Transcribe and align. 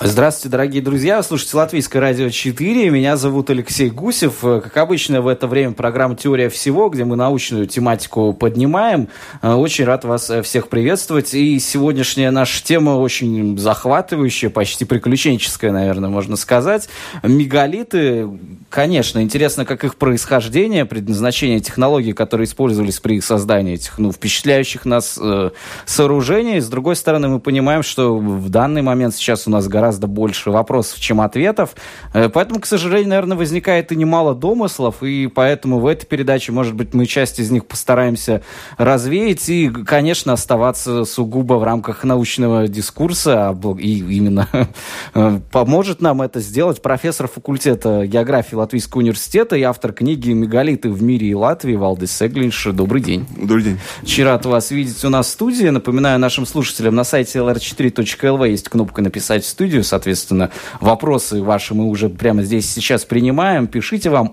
Здравствуйте, 0.00 0.52
дорогие 0.52 0.80
друзья. 0.80 1.20
Слушайте 1.24 1.56
Латвийское 1.56 2.00
радио 2.00 2.30
4. 2.30 2.88
Меня 2.88 3.16
зовут 3.16 3.50
Алексей 3.50 3.90
Гусев. 3.90 4.42
Как 4.42 4.76
обычно, 4.76 5.20
в 5.20 5.26
это 5.26 5.48
время 5.48 5.72
программа 5.72 6.14
«Теория 6.14 6.48
всего», 6.48 6.88
где 6.88 7.04
мы 7.04 7.16
научную 7.16 7.66
тематику 7.66 8.32
поднимаем. 8.32 9.08
Э, 9.42 9.54
очень 9.54 9.86
рад 9.86 10.04
вас 10.04 10.30
э, 10.30 10.42
всех 10.42 10.68
приветствовать. 10.68 11.34
И 11.34 11.58
сегодняшняя 11.58 12.30
наша 12.30 12.62
тема 12.62 12.90
очень 12.90 13.58
захватывающая, 13.58 14.50
почти 14.50 14.84
приключенческая, 14.84 15.72
наверное, 15.72 16.10
можно 16.10 16.36
сказать. 16.36 16.88
Мегалиты, 17.24 18.28
конечно, 18.70 19.20
интересно, 19.20 19.64
как 19.64 19.82
их 19.82 19.96
происхождение, 19.96 20.84
предназначение 20.84 21.58
технологий, 21.58 22.12
которые 22.12 22.44
использовались 22.44 23.00
при 23.00 23.16
их 23.16 23.24
создании 23.24 23.74
этих 23.74 23.98
ну, 23.98 24.12
впечатляющих 24.12 24.84
нас 24.84 25.18
э, 25.20 25.50
сооружений. 25.86 26.60
С 26.60 26.68
другой 26.68 26.94
стороны, 26.94 27.26
мы 27.26 27.40
понимаем, 27.40 27.82
что 27.82 28.16
в 28.16 28.48
данный 28.48 28.82
момент 28.82 29.16
сейчас 29.16 29.48
у 29.48 29.50
нас 29.50 29.66
гораздо 29.66 29.87
гораздо 29.88 30.06
больше 30.06 30.50
вопросов, 30.50 31.00
чем 31.00 31.20
ответов. 31.20 31.74
Э, 32.12 32.28
поэтому, 32.28 32.60
к 32.60 32.66
сожалению, 32.66 33.08
наверное, 33.08 33.38
возникает 33.38 33.90
и 33.90 33.96
немало 33.96 34.34
домыслов, 34.34 35.02
и 35.02 35.28
поэтому 35.28 35.78
в 35.78 35.86
этой 35.86 36.04
передаче, 36.04 36.52
может 36.52 36.74
быть, 36.74 36.92
мы 36.92 37.06
часть 37.06 37.38
из 37.38 37.50
них 37.50 37.64
постараемся 37.64 38.42
развеять 38.76 39.48
и, 39.48 39.70
конечно, 39.70 40.34
оставаться 40.34 41.06
сугубо 41.06 41.54
в 41.54 41.64
рамках 41.64 42.04
научного 42.04 42.68
дискурса, 42.68 43.48
а 43.48 43.76
и 43.78 43.98
именно 43.98 44.46
э, 45.14 45.40
поможет 45.50 46.02
нам 46.02 46.20
это 46.20 46.40
сделать 46.40 46.82
профессор 46.82 47.26
факультета 47.26 48.06
географии 48.06 48.56
Латвийского 48.56 49.00
университета 49.00 49.56
и 49.56 49.62
автор 49.62 49.94
книги 49.94 50.32
«Мегалиты 50.32 50.90
в 50.90 51.02
мире 51.02 51.28
и 51.28 51.34
Латвии» 51.34 51.76
Валдис 51.76 52.12
Сеглинш. 52.12 52.66
Добрый 52.74 53.00
день. 53.00 53.26
Добрый 53.36 53.62
день. 53.62 53.78
Очень 54.02 54.24
рад 54.24 54.44
вас 54.44 54.70
видеть 54.70 55.02
у 55.02 55.08
нас 55.08 55.28
в 55.28 55.30
студии. 55.30 55.68
Напоминаю 55.68 56.18
нашим 56.18 56.44
слушателям, 56.44 56.94
на 56.94 57.04
сайте 57.04 57.38
lr4.lv 57.38 58.50
есть 58.50 58.68
кнопка 58.68 59.00
«Написать 59.00 59.44
в 59.44 59.48
студию» 59.48 59.77
студию. 59.78 59.84
Соответственно, 59.84 60.50
вопросы 60.80 61.42
ваши 61.42 61.74
мы 61.74 61.84
уже 61.84 62.08
прямо 62.08 62.42
здесь 62.42 62.70
сейчас 62.70 63.04
принимаем. 63.04 63.66
Пишите, 63.66 64.10
вам, 64.10 64.28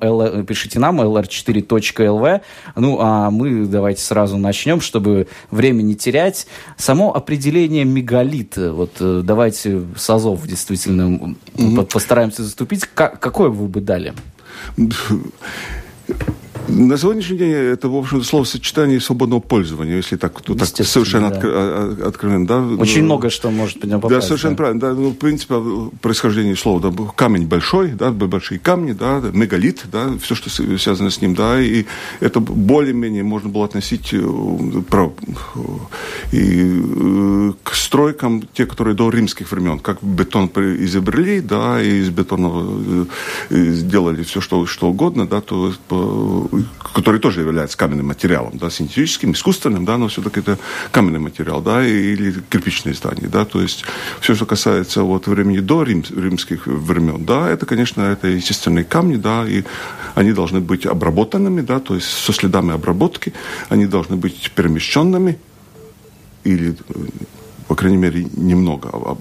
пишите 0.46 0.80
нам 0.80 1.02
lr4.lv. 1.02 2.42
Ну, 2.76 2.98
а 3.00 3.30
мы 3.30 3.66
давайте 3.66 4.02
сразу 4.02 4.38
начнем, 4.38 4.82
чтобы 4.82 5.28
время 5.52 5.82
не 5.82 5.96
терять. 5.96 6.48
Само 6.78 7.16
определение 7.16 7.86
мегалита, 7.86 8.74
вот 8.74 8.94
э, 9.00 9.22
давайте 9.24 9.82
с 9.96 10.10
Азов 10.10 10.46
действительно 10.48 11.36
mm-hmm. 11.56 11.86
постараемся 11.86 12.44
заступить. 12.44 12.86
Как, 12.94 13.20
какое 13.20 13.50
вы 13.50 13.68
бы 13.68 13.82
дали? 13.82 14.14
На 16.68 16.98
сегодняшний 16.98 17.38
день 17.38 17.52
это, 17.52 17.90
в 17.90 17.96
общем, 17.96 18.24
словосочетание 18.24 19.00
свободного 19.00 19.40
пользования, 19.40 19.98
если 19.98 20.16
так, 20.16 20.34
ну, 20.48 20.56
так 20.56 20.68
совершенно 20.68 21.30
да. 21.30 21.38
откро- 21.38 22.08
откровенно. 22.08 22.48
Да? 22.48 22.60
Очень 22.60 23.00
ну, 23.00 23.06
много 23.06 23.30
что 23.30 23.52
может 23.52 23.80
по 23.80 24.10
Да, 24.10 24.22
совершенно 24.22 24.56
да. 24.56 24.58
правильно. 24.58 24.82
Да, 24.82 24.94
ну, 24.94 25.10
в 25.10 25.16
принципе, 25.16 25.56
происхождение 26.02 26.56
слова, 26.56 26.80
да, 26.80 26.92
камень 27.16 27.46
большой, 27.48 27.90
да, 27.90 28.12
большие 28.12 28.60
камни, 28.60 28.94
да, 28.94 29.22
мегалит, 29.34 29.86
да, 29.92 30.14
все, 30.22 30.36
что 30.36 30.50
связано 30.50 31.12
с 31.12 31.22
ним, 31.22 31.36
да, 31.36 31.62
и 31.62 31.86
это 32.20 32.40
более-менее 32.40 33.24
можно 33.24 33.50
было 33.50 33.66
относить 33.66 34.14
э, 34.14 34.22
про, 34.90 35.14
и, 36.32 36.82
э, 36.82 37.54
к 37.64 37.76
стройкам, 37.76 38.44
те, 38.54 38.66
которые 38.66 38.96
до 38.96 39.10
римских 39.10 39.52
времен, 39.52 39.80
как 39.80 40.02
бетон 40.02 40.48
изобрели, 40.56 41.42
да, 41.42 41.82
и 41.82 42.00
из 42.00 42.10
бетона 42.10 43.08
э, 43.50 43.72
сделали 43.72 44.24
все, 44.24 44.42
что, 44.42 44.66
что 44.66 44.90
угодно, 44.90 45.28
да, 45.28 45.42
то 45.42 45.74
который 46.94 47.20
тоже 47.20 47.42
является 47.42 47.78
каменным 47.78 48.08
материалом, 48.08 48.58
да, 48.58 48.70
синтетическим, 48.70 49.32
искусственным, 49.34 49.86
да, 49.86 49.98
но 49.98 50.08
все-таки 50.08 50.40
это 50.40 50.58
каменный 50.92 51.20
материал, 51.20 51.62
да, 51.62 51.86
или 51.86 52.34
кирпичные 52.50 52.96
здания, 52.96 53.28
да, 53.28 53.46
то 53.46 53.62
есть 53.62 53.86
все, 54.22 54.36
что 54.36 54.46
касается 54.46 55.04
вот 55.04 55.28
времени 55.28 55.60
до 55.60 55.84
рим, 55.84 56.04
римских 56.16 56.68
времен, 56.68 57.26
да, 57.26 57.50
это, 57.50 57.66
конечно, 57.66 58.02
это 58.02 58.28
естественные 58.28 58.84
камни, 58.84 59.18
да, 59.18 59.46
и 59.48 59.64
они 60.16 60.34
должны 60.34 60.60
быть 60.60 60.86
обработанными, 60.86 61.62
да, 61.62 61.80
то 61.80 61.96
есть 61.96 62.08
со 62.08 62.34
следами 62.34 62.74
обработки, 62.74 63.34
они 63.70 63.86
должны 63.86 64.16
быть 64.16 64.52
перемещенными 64.56 65.38
или 66.44 66.76
по 67.68 67.76
крайней 67.76 67.98
мере, 67.98 68.28
немного 68.36 69.18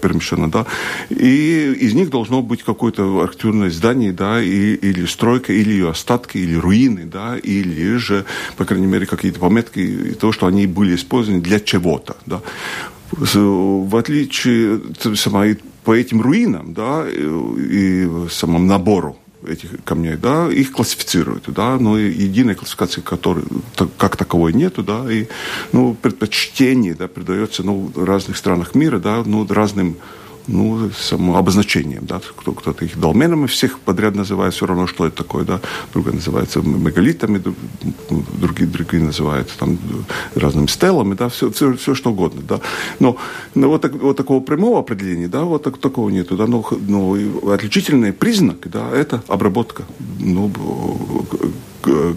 перемещено, 0.00 0.48
да, 0.48 0.66
и 1.10 1.72
из 1.80 1.94
них 1.94 2.10
должно 2.10 2.42
быть 2.42 2.62
какое-то 2.62 3.20
архитектурное 3.22 3.70
здание, 3.70 4.12
да, 4.12 4.42
и, 4.42 4.74
или 4.74 5.06
стройка, 5.06 5.52
или 5.52 5.70
ее 5.70 5.90
остатки, 5.90 6.38
или 6.38 6.54
руины, 6.54 7.04
да, 7.04 7.36
или 7.36 7.96
же, 7.96 8.24
по 8.56 8.64
крайней 8.64 8.86
мере, 8.86 9.06
какие-то 9.06 9.38
пометки, 9.38 10.16
то, 10.18 10.32
что 10.32 10.46
они 10.46 10.66
были 10.66 10.96
использованы 10.96 11.40
для 11.42 11.60
чего-то, 11.60 12.16
да. 12.26 12.40
В 13.12 13.96
отличие 13.96 14.80
по 15.84 15.94
этим 15.94 16.20
руинам, 16.20 16.74
да, 16.74 17.06
и, 17.08 17.20
и 17.58 18.08
самому 18.30 18.66
набору 18.66 19.16
этих 19.46 19.70
камней, 19.84 20.16
да, 20.16 20.50
их 20.50 20.72
классифицируют, 20.72 21.44
да, 21.48 21.78
но 21.78 21.98
единой 21.98 22.54
классификации, 22.54 23.00
которой 23.00 23.44
как 23.98 24.16
таковой 24.16 24.52
нету, 24.52 24.82
да, 24.82 25.10
и, 25.10 25.26
ну, 25.72 25.94
предпочтение, 25.94 26.94
да, 26.94 27.08
придается, 27.08 27.62
ну, 27.62 27.90
в 27.94 28.04
разных 28.04 28.36
странах 28.36 28.74
мира, 28.74 28.98
да, 28.98 29.22
ну, 29.24 29.46
разным 29.48 29.96
ну, 30.46 30.90
само 30.90 31.36
обозначением, 31.36 32.04
да, 32.06 32.20
кто, 32.36 32.52
кто-то 32.52 32.84
их 32.84 32.98
долменами 32.98 33.46
всех 33.46 33.78
подряд 33.78 34.14
называет, 34.14 34.54
все 34.54 34.66
равно, 34.66 34.86
что 34.86 35.06
это 35.06 35.16
такое, 35.16 35.44
да, 35.44 35.60
другое 35.92 36.14
называется 36.14 36.60
мегалитами, 36.60 37.42
другие, 38.38 38.68
другие 38.68 39.02
называют 39.02 39.50
там 39.58 39.78
разными 40.34 40.66
стелами, 40.66 41.14
да, 41.14 41.28
все, 41.28 41.50
все, 41.50 41.74
все 41.76 41.94
что 41.94 42.10
угодно, 42.10 42.42
да, 42.46 42.60
но, 43.00 43.16
но 43.54 43.68
вот, 43.68 43.82
так, 43.82 43.94
вот 43.94 44.16
такого 44.16 44.40
прямого 44.40 44.80
определения, 44.80 45.28
да, 45.28 45.44
вот 45.44 45.62
так, 45.62 45.78
такого 45.78 46.10
нету, 46.10 46.36
да, 46.36 46.46
но, 46.46 46.66
но 46.88 47.16
отличительный 47.52 48.12
признак, 48.12 48.68
да, 48.70 48.90
это 48.90 49.22
обработка, 49.28 49.84
ну, 50.18 50.50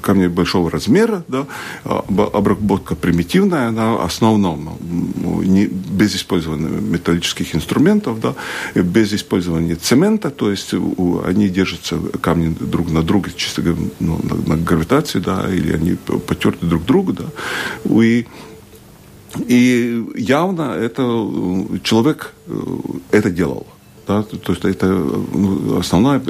камни 0.01 0.27
большого 0.27 0.69
размера, 0.71 1.23
да, 1.27 1.45
обработка 1.83 2.95
примитивная, 2.95 3.71
на 3.71 4.03
основном, 4.03 4.77
ну, 5.15 5.41
не, 5.43 5.65
без 5.65 6.15
использования 6.15 6.67
металлических 6.67 7.55
инструментов, 7.55 8.19
да, 8.19 8.35
без 8.75 9.13
использования 9.13 9.75
цемента, 9.75 10.29
то 10.29 10.51
есть 10.51 10.73
они 11.25 11.49
держатся, 11.49 11.97
камни 12.21 12.55
друг 12.59 12.91
на 12.91 13.03
друга, 13.03 13.29
чисто 13.35 13.61
ну, 13.99 14.19
на, 14.23 14.55
на 14.55 14.57
гравитации, 14.57 15.19
да, 15.19 15.45
или 15.49 15.73
они 15.73 15.97
потерты 16.27 16.65
друг 16.65 16.85
другу, 16.85 17.13
да, 17.13 17.25
и 17.85 18.25
и 19.47 20.03
явно 20.15 20.73
это 20.73 21.03
человек 21.83 22.33
э, 22.47 22.53
это 23.11 23.29
делал. 23.29 23.67
Да, 24.07 24.23
то 24.23 24.53
есть 24.53 24.63
это 24.63 24.85
ну, 24.87 25.79
основной, 25.79 26.21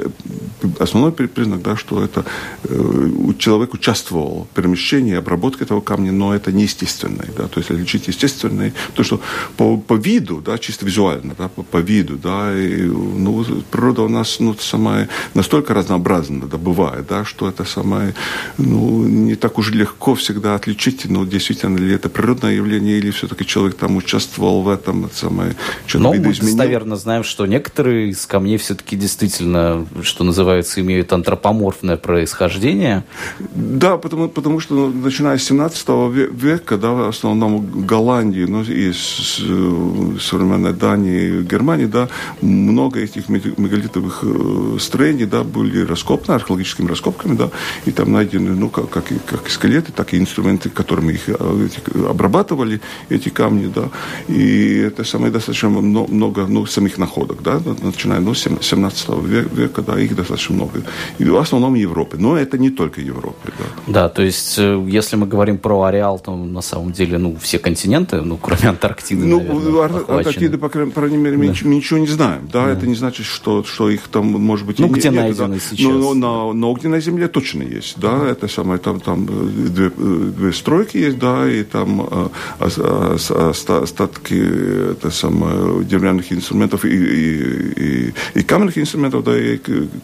основной 0.80 1.12
признак, 1.12 1.62
да, 1.62 1.76
что 1.76 2.02
это 2.02 2.24
э, 2.64 3.10
человек 3.38 3.74
участвовал 3.74 4.48
в 4.50 4.54
перемещении, 4.54 5.14
обработке 5.14 5.64
этого 5.64 5.80
камня, 5.80 6.10
но 6.10 6.34
это 6.34 6.50
неестественное. 6.50 7.28
Да, 7.36 7.46
то 7.46 7.60
есть 7.60 7.70
отличить 7.70 8.08
естественное, 8.08 8.72
то, 8.94 9.04
что 9.04 9.20
по, 9.56 9.76
по 9.76 9.94
виду, 9.94 10.42
да, 10.44 10.58
чисто 10.58 10.86
визуально, 10.86 11.34
да, 11.38 11.48
по, 11.48 11.62
по 11.62 11.76
виду, 11.76 12.16
да, 12.16 12.52
и, 12.58 12.82
ну, 12.82 13.44
природа 13.70 14.02
у 14.02 14.08
нас 14.08 14.40
ну, 14.40 14.56
самая 14.58 15.08
настолько 15.34 15.72
разнообразна, 15.72 16.46
да, 16.46 16.58
бывает, 16.58 17.06
да, 17.08 17.24
что 17.24 17.48
это 17.48 17.64
самое, 17.64 18.14
ну, 18.56 19.04
не 19.04 19.36
так 19.36 19.56
уж 19.58 19.70
легко 19.70 20.16
всегда 20.16 20.56
отличить, 20.56 21.04
ну, 21.04 21.24
действительно 21.24 21.78
ли 21.78 21.94
это 21.94 22.08
природное 22.08 22.54
явление, 22.54 22.98
или 22.98 23.12
все-таки 23.12 23.46
человек 23.46 23.76
там 23.76 23.96
участвовал 23.96 24.62
в 24.62 24.68
этом, 24.68 25.04
это 25.04 25.16
самое, 25.16 25.54
что-то 25.86 26.02
Но 26.02 26.14
мы 26.14 26.18
достоверно 26.18 26.96
знаем, 26.96 27.22
что 27.22 27.46
некоторые 27.46 27.67
некоторые 27.68 28.08
из 28.08 28.24
камней 28.26 28.56
все-таки 28.56 28.96
действительно, 28.96 29.86
что 30.02 30.24
называется, 30.24 30.80
имеют 30.80 31.12
антропоморфное 31.12 31.98
происхождение. 31.98 33.04
Да, 33.38 33.98
потому, 33.98 34.28
потому 34.28 34.60
что 34.60 34.74
ну, 34.74 34.88
начиная 34.88 35.36
с 35.36 35.44
17 35.44 35.88
века, 36.32 36.78
да, 36.78 36.92
в 36.92 37.08
основном 37.08 37.86
Голландии, 37.86 38.46
ну, 38.48 38.62
и 38.62 38.92
с 38.92 39.40
современной 40.20 40.72
Дании, 40.72 41.42
Германии, 41.42 41.84
да, 41.86 42.08
много 42.40 43.00
этих 43.00 43.28
мегалитовых 43.28 44.20
э, 44.22 44.78
строений, 44.80 45.26
да, 45.26 45.44
были 45.44 45.84
раскопаны 45.84 46.36
археологическими 46.36 46.88
раскопками, 46.88 47.36
да, 47.36 47.50
и 47.84 47.90
там 47.90 48.12
найдены, 48.12 48.54
ну, 48.56 48.70
как, 48.70 48.88
как, 48.88 49.04
как 49.26 49.46
и 49.46 49.50
скелеты, 49.50 49.92
так 49.92 50.14
и 50.14 50.18
инструменты, 50.18 50.70
которыми 50.70 51.12
их 51.12 51.28
э, 51.28 51.66
эти, 51.66 52.06
обрабатывали, 52.08 52.80
эти 53.10 53.28
камни, 53.28 53.70
да, 53.74 53.90
и 54.28 54.78
это 54.78 55.04
самое 55.04 55.30
достаточно 55.30 55.68
много, 55.68 56.46
ну, 56.46 56.64
самих 56.66 56.96
находок, 56.96 57.42
да, 57.42 57.57
начиная 57.82 58.20
ну, 58.20 58.34
17 58.34 59.08
века, 59.54 59.82
да, 59.82 59.98
их 59.98 60.14
достаточно 60.14 60.54
много. 60.54 60.82
И 61.18 61.24
в 61.24 61.36
основном 61.36 61.74
Европы. 61.74 62.16
Но 62.18 62.36
это 62.36 62.58
не 62.58 62.70
только 62.70 63.00
Европы. 63.00 63.52
Да, 63.86 63.92
да 63.92 64.08
то 64.08 64.22
есть, 64.22 64.58
э, 64.58 64.84
если 64.88 65.16
мы 65.16 65.26
говорим 65.26 65.58
про 65.58 65.82
ареал, 65.82 66.18
то 66.18 66.36
на 66.36 66.62
самом 66.62 66.92
деле, 66.92 67.18
ну, 67.18 67.36
все 67.40 67.58
континенты, 67.58 68.22
ну, 68.22 68.36
кроме 68.36 68.62
Антарктиды, 68.68 69.26
Ну, 69.26 69.40
наверное, 69.40 70.04
Антарктиды, 70.08 70.58
по 70.58 70.68
крайней 70.68 71.16
мере, 71.16 71.36
да. 71.36 71.42
мы 71.42 71.74
ничего 71.74 71.98
не 71.98 72.06
знаем. 72.06 72.48
Да? 72.52 72.66
да, 72.66 72.72
это 72.72 72.86
не 72.86 72.94
значит, 72.94 73.26
что, 73.26 73.64
что 73.64 73.90
их 73.90 74.08
там, 74.08 74.26
может 74.26 74.66
быть, 74.66 74.78
ну, 74.78 74.88
где 74.88 75.10
нет, 75.10 75.22
найдены 75.22 75.56
да? 75.56 75.60
сейчас. 75.60 76.14
Но, 76.14 76.52
но, 76.52 76.72
где 76.72 76.88
на 76.88 77.00
Земле 77.00 77.28
точно 77.28 77.62
есть, 77.62 77.98
да, 77.98 78.08
uh-huh. 78.08 78.32
это 78.32 78.48
самое, 78.48 78.78
там, 78.78 79.00
там 79.00 79.26
э, 79.28 79.70
две, 79.70 79.92
э, 79.96 80.32
две 80.36 80.52
стройки 80.52 80.96
есть, 80.96 81.18
да, 81.18 81.50
и 81.50 81.62
там 81.62 82.30
остатки, 82.58 84.92
это 84.92 85.10
самое, 85.10 85.84
деревянных 85.84 86.32
инструментов 86.32 86.84
и, 86.84 86.88
и, 86.88 87.47
и, 87.48 88.14
и 88.34 88.42
каменных 88.42 88.78
инструментов, 88.78 89.24
да, 89.24 89.36
и 89.36 89.58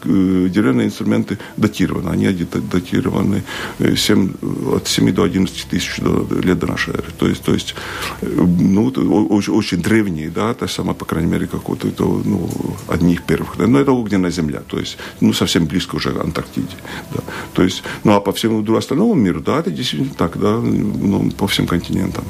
деревянные 0.05 0.87
инструменты 0.87 1.39
датированы. 1.57 2.11
Они 2.11 2.27
датированы 2.73 3.43
7, 3.79 4.33
э, 4.43 4.77
от 4.77 4.89
7 4.89 5.13
до 5.13 5.23
11 5.23 5.67
тысяч 5.71 5.99
лет 5.99 6.59
до 6.59 6.67
нашей 6.67 6.95
эры. 6.95 7.05
То 7.19 7.29
есть, 7.29 7.43
то 7.43 7.53
есть 7.53 7.75
ну, 8.23 8.87
очень, 9.31 9.53
очень 9.53 9.83
древние, 9.83 10.31
да, 10.31 10.51
это 10.51 10.67
самое, 10.67 10.95
по 10.95 11.05
крайней 11.05 11.31
мере, 11.31 11.47
как 11.47 11.69
вот 11.69 11.85
это, 11.85 12.05
ну, 12.05 12.49
одних 12.89 13.23
первых. 13.23 13.57
Да, 13.59 13.67
но 13.67 13.81
это 13.81 13.93
огненная 13.93 14.31
земля, 14.31 14.61
то 14.67 14.79
есть, 14.79 14.99
ну, 15.21 15.33
совсем 15.33 15.67
близко 15.67 15.97
уже 15.97 16.13
к 16.13 16.21
Антарктиде. 16.21 16.77
Да. 17.15 17.21
То 17.53 17.63
есть, 17.63 17.83
ну, 18.05 18.13
а 18.13 18.21
по 18.21 18.33
всему 18.33 18.77
остальному 18.77 19.15
миру, 19.15 19.41
да, 19.41 19.61
это 19.61 19.71
действительно 19.71 20.15
так, 20.17 20.39
да, 20.39 20.59
ну, 20.59 21.31
по 21.31 21.47
всем 21.47 21.67
континентам. 21.67 22.25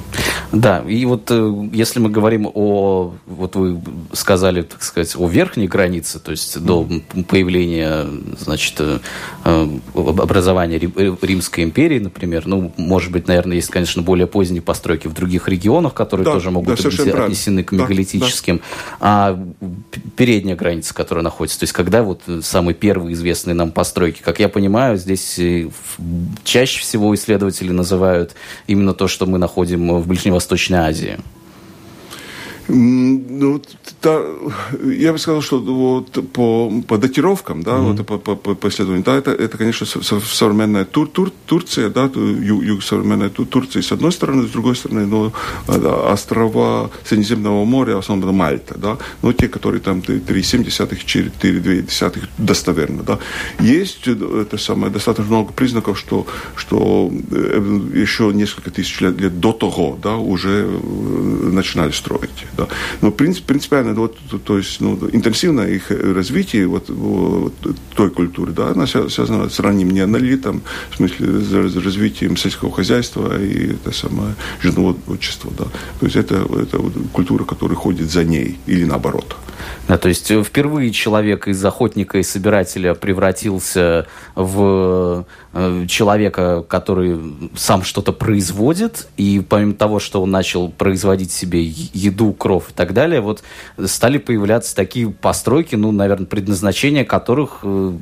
Да, 0.52 0.84
и 0.86 1.04
вот 1.04 1.30
э, 1.30 1.68
если 1.72 2.00
мы 2.00 2.10
говорим 2.10 2.50
о, 2.54 3.14
вот 3.26 3.56
вы 3.56 3.80
сказали, 4.12 4.62
так 4.62 4.82
сказать, 4.82 5.03
о 5.16 5.28
верхней 5.28 5.68
границе, 5.68 6.18
то 6.18 6.30
есть 6.30 6.60
до 6.60 6.88
появления, 7.28 8.06
значит, 8.38 8.74
э, 8.78 8.98
э, 9.44 9.68
образования 9.94 10.78
Римской 10.78 11.64
империи, 11.64 11.98
например, 11.98 12.46
ну, 12.46 12.72
может 12.76 13.12
быть, 13.12 13.28
наверное, 13.28 13.56
есть, 13.56 13.70
конечно, 13.70 14.02
более 14.02 14.26
поздние 14.26 14.62
постройки 14.62 15.06
в 15.06 15.14
других 15.14 15.48
регионах, 15.48 15.94
которые 15.94 16.24
да, 16.24 16.32
тоже 16.32 16.50
могут 16.50 16.76
да, 16.76 16.88
быть 16.88 17.00
отнесены 17.00 17.64
к 17.64 17.72
мегалитическим, 17.72 18.56
да, 18.56 18.62
да. 18.62 18.98
а 19.00 19.44
передняя 20.16 20.56
граница, 20.56 20.94
которая 20.94 21.22
находится, 21.22 21.60
то 21.60 21.64
есть 21.64 21.72
когда 21.72 22.02
вот 22.02 22.22
самые 22.42 22.74
первые 22.74 23.14
известные 23.14 23.54
нам 23.54 23.70
постройки, 23.70 24.22
как 24.22 24.40
я 24.40 24.48
понимаю, 24.48 24.96
здесь 24.96 25.40
чаще 26.44 26.80
всего 26.80 27.14
исследователи 27.14 27.70
называют 27.70 28.34
именно 28.66 28.94
то, 28.94 29.08
что 29.08 29.26
мы 29.26 29.38
находим 29.38 30.00
в 30.00 30.06
Ближневосточной 30.06 30.78
Азии. 30.78 31.18
Ну, 32.66 33.60
да, 34.02 34.22
я 34.84 35.12
бы 35.12 35.18
сказал, 35.18 35.42
что 35.42 35.58
вот 35.60 36.32
по, 36.32 36.72
по 36.86 36.98
датировкам, 36.98 37.62
да, 37.62 37.72
mm-hmm. 37.72 37.96
вот 37.96 38.06
по, 38.06 38.36
по, 38.36 38.54
по 38.54 38.68
исследованию, 38.68 39.04
да, 39.04 39.16
это, 39.16 39.32
это 39.32 39.58
конечно, 39.58 39.86
современная 39.86 40.84
Тур, 40.84 41.08
Тур, 41.08 41.30
Турция, 41.46 41.90
да, 41.90 42.04
юг, 42.04 42.62
юг 42.62 42.82
современная 42.82 43.28
Тур, 43.28 43.46
Турция 43.46 43.82
с 43.82 43.92
одной 43.92 44.12
стороны, 44.12 44.46
с 44.46 44.50
другой 44.50 44.76
стороны, 44.76 45.06
ну, 45.06 45.32
да, 45.66 46.12
острова 46.12 46.90
Средиземного 47.04 47.64
моря, 47.64 47.98
основном 47.98 48.34
Мальта, 48.34 48.78
да, 48.78 48.98
ну, 49.22 49.32
те, 49.32 49.48
которые 49.48 49.80
там 49.80 49.98
3,7, 49.98 50.64
4,2 50.64 52.22
достоверно, 52.38 53.02
да. 53.02 53.18
Есть 53.60 54.08
это 54.08 54.56
самое, 54.58 54.92
достаточно 54.92 55.30
много 55.30 55.52
признаков, 55.52 55.98
что, 55.98 56.26
что 56.56 57.12
э, 57.30 57.80
еще 57.94 58.32
несколько 58.32 58.70
тысяч 58.70 59.00
лет, 59.00 59.20
лет 59.20 59.38
до 59.38 59.52
того, 59.52 59.98
да, 60.02 60.16
уже 60.16 60.66
э, 60.66 61.50
начинали 61.52 61.90
строить. 61.90 62.46
Да. 62.56 62.68
Но 63.00 63.10
принцип, 63.10 63.44
принципиально, 63.44 63.94
вот, 63.94 64.16
то, 64.44 64.58
есть 64.58 64.80
ну, 64.80 64.98
интенсивное 65.12 65.68
их 65.68 65.90
развитие 65.90 66.66
вот, 66.66 66.88
вот, 66.88 67.54
той 67.94 68.10
культуры, 68.10 68.52
да, 68.52 68.68
она 68.68 68.86
связана 68.86 69.48
с 69.48 69.58
ранним 69.60 69.90
неонолитом, 69.90 70.62
в 70.90 70.96
смысле 70.96 71.40
с 71.40 71.76
развитием 71.76 72.36
сельского 72.36 72.72
хозяйства 72.72 73.40
и 73.40 73.72
это 73.72 73.92
самое 73.92 74.34
животноводчество. 74.60 75.50
Да. 75.56 75.64
То 76.00 76.06
есть 76.06 76.16
это, 76.16 76.36
это 76.36 76.78
вот 76.78 76.92
культура, 77.12 77.44
которая 77.44 77.76
ходит 77.76 78.10
за 78.10 78.24
ней 78.24 78.58
или 78.66 78.84
наоборот. 78.84 79.36
Да, 79.88 79.98
то 79.98 80.08
есть 80.08 80.30
впервые 80.30 80.90
человек 80.90 81.48
из 81.48 81.64
охотника 81.64 82.18
и 82.18 82.22
собирателя 82.22 82.94
превратился 82.94 84.06
в 84.34 84.64
Э, 84.64 85.24
человека, 85.88 86.64
который 86.66 87.20
сам 87.56 87.84
что-то 87.84 88.12
производит, 88.12 89.08
и 89.16 89.40
помимо 89.46 89.74
того, 89.74 90.00
что 90.00 90.22
он 90.22 90.30
начал 90.30 90.68
производить 90.68 91.30
себе 91.30 91.62
еду, 91.62 92.32
кров 92.32 92.70
и 92.70 92.72
так 92.72 92.92
далее, 92.92 93.20
вот 93.20 93.42
стали 93.86 94.18
появляться 94.18 94.74
такие 94.74 95.10
постройки, 95.10 95.76
ну, 95.76 95.92
наверное, 95.92 96.26
предназначение 96.26 97.04
которых 97.04 97.60
э, 97.62 97.92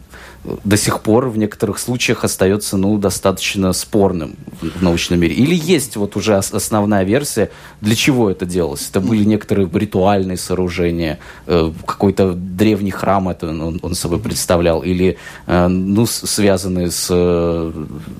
до 0.44 0.76
сих 0.76 1.00
пор 1.00 1.28
в 1.28 1.38
некоторых 1.38 1.78
случаях 1.78 2.24
остается 2.24 2.76
ну, 2.76 2.98
достаточно 2.98 3.72
спорным 3.72 4.36
в 4.60 4.82
научном 4.82 5.20
мире? 5.20 5.34
Или 5.34 5.54
есть 5.54 5.96
вот 5.96 6.16
уже 6.16 6.36
основная 6.36 7.04
версия, 7.04 7.50
для 7.80 7.94
чего 7.94 8.30
это 8.30 8.44
делалось? 8.44 8.88
Это 8.90 9.00
были 9.00 9.24
некоторые 9.24 9.68
ритуальные 9.72 10.36
сооружения, 10.36 11.18
э, 11.46 11.72
какой-то 11.86 12.32
древний 12.32 12.90
храм 12.90 13.28
это 13.28 13.48
он, 13.48 13.78
он 13.82 13.94
собой 13.94 14.18
представлял, 14.18 14.82
или 14.82 15.18
э, 15.46 15.68
ну, 15.68 16.06
связанные 16.06 16.90
с 16.90 17.06
э, 17.10 17.72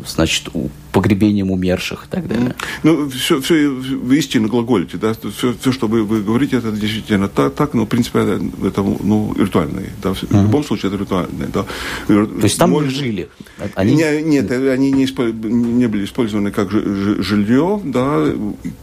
значит, 0.07 0.49
погребением 0.93 1.51
умерших 1.51 2.05
и 2.07 2.09
так 2.09 2.29
далее. 2.29 2.55
Ну, 2.83 3.09
все, 3.09 3.41
все 3.41 3.69
вы 3.69 4.19
истинно 4.19 4.49
глаголите, 4.49 4.99
да, 4.99 5.15
все, 5.15 5.55
все 5.59 5.73
что 5.73 5.89
вы, 5.89 6.05
вы 6.05 6.23
говорите, 6.23 6.59
это 6.59 6.71
действительно 6.71 7.29
так, 7.29 7.55
так 7.55 7.75
но, 7.75 7.85
в 7.85 7.89
принципе, 7.89 8.21
это, 8.21 8.41
это 8.65 8.83
ну, 8.83 9.35
ритуальное, 9.37 9.91
да, 10.03 10.13
в 10.13 10.23
uh-huh. 10.23 10.43
любом 10.43 10.65
случае 10.65 10.91
это 10.91 11.01
ритуальное, 11.03 11.49
да. 11.49 11.65
То 12.07 12.29
есть 12.43 12.59
там 12.59 12.71
Может, 12.71 12.93
жили? 12.93 13.29
Они... 13.75 13.95
Не, 13.95 14.23
нет, 14.23 14.51
они 14.51 14.93
не, 14.93 15.05
исп... 15.07 15.19
не 15.19 15.87
были 15.87 16.05
использованы 16.05 16.51
как 16.51 16.71
жилье, 16.71 17.81
да, 17.85 18.27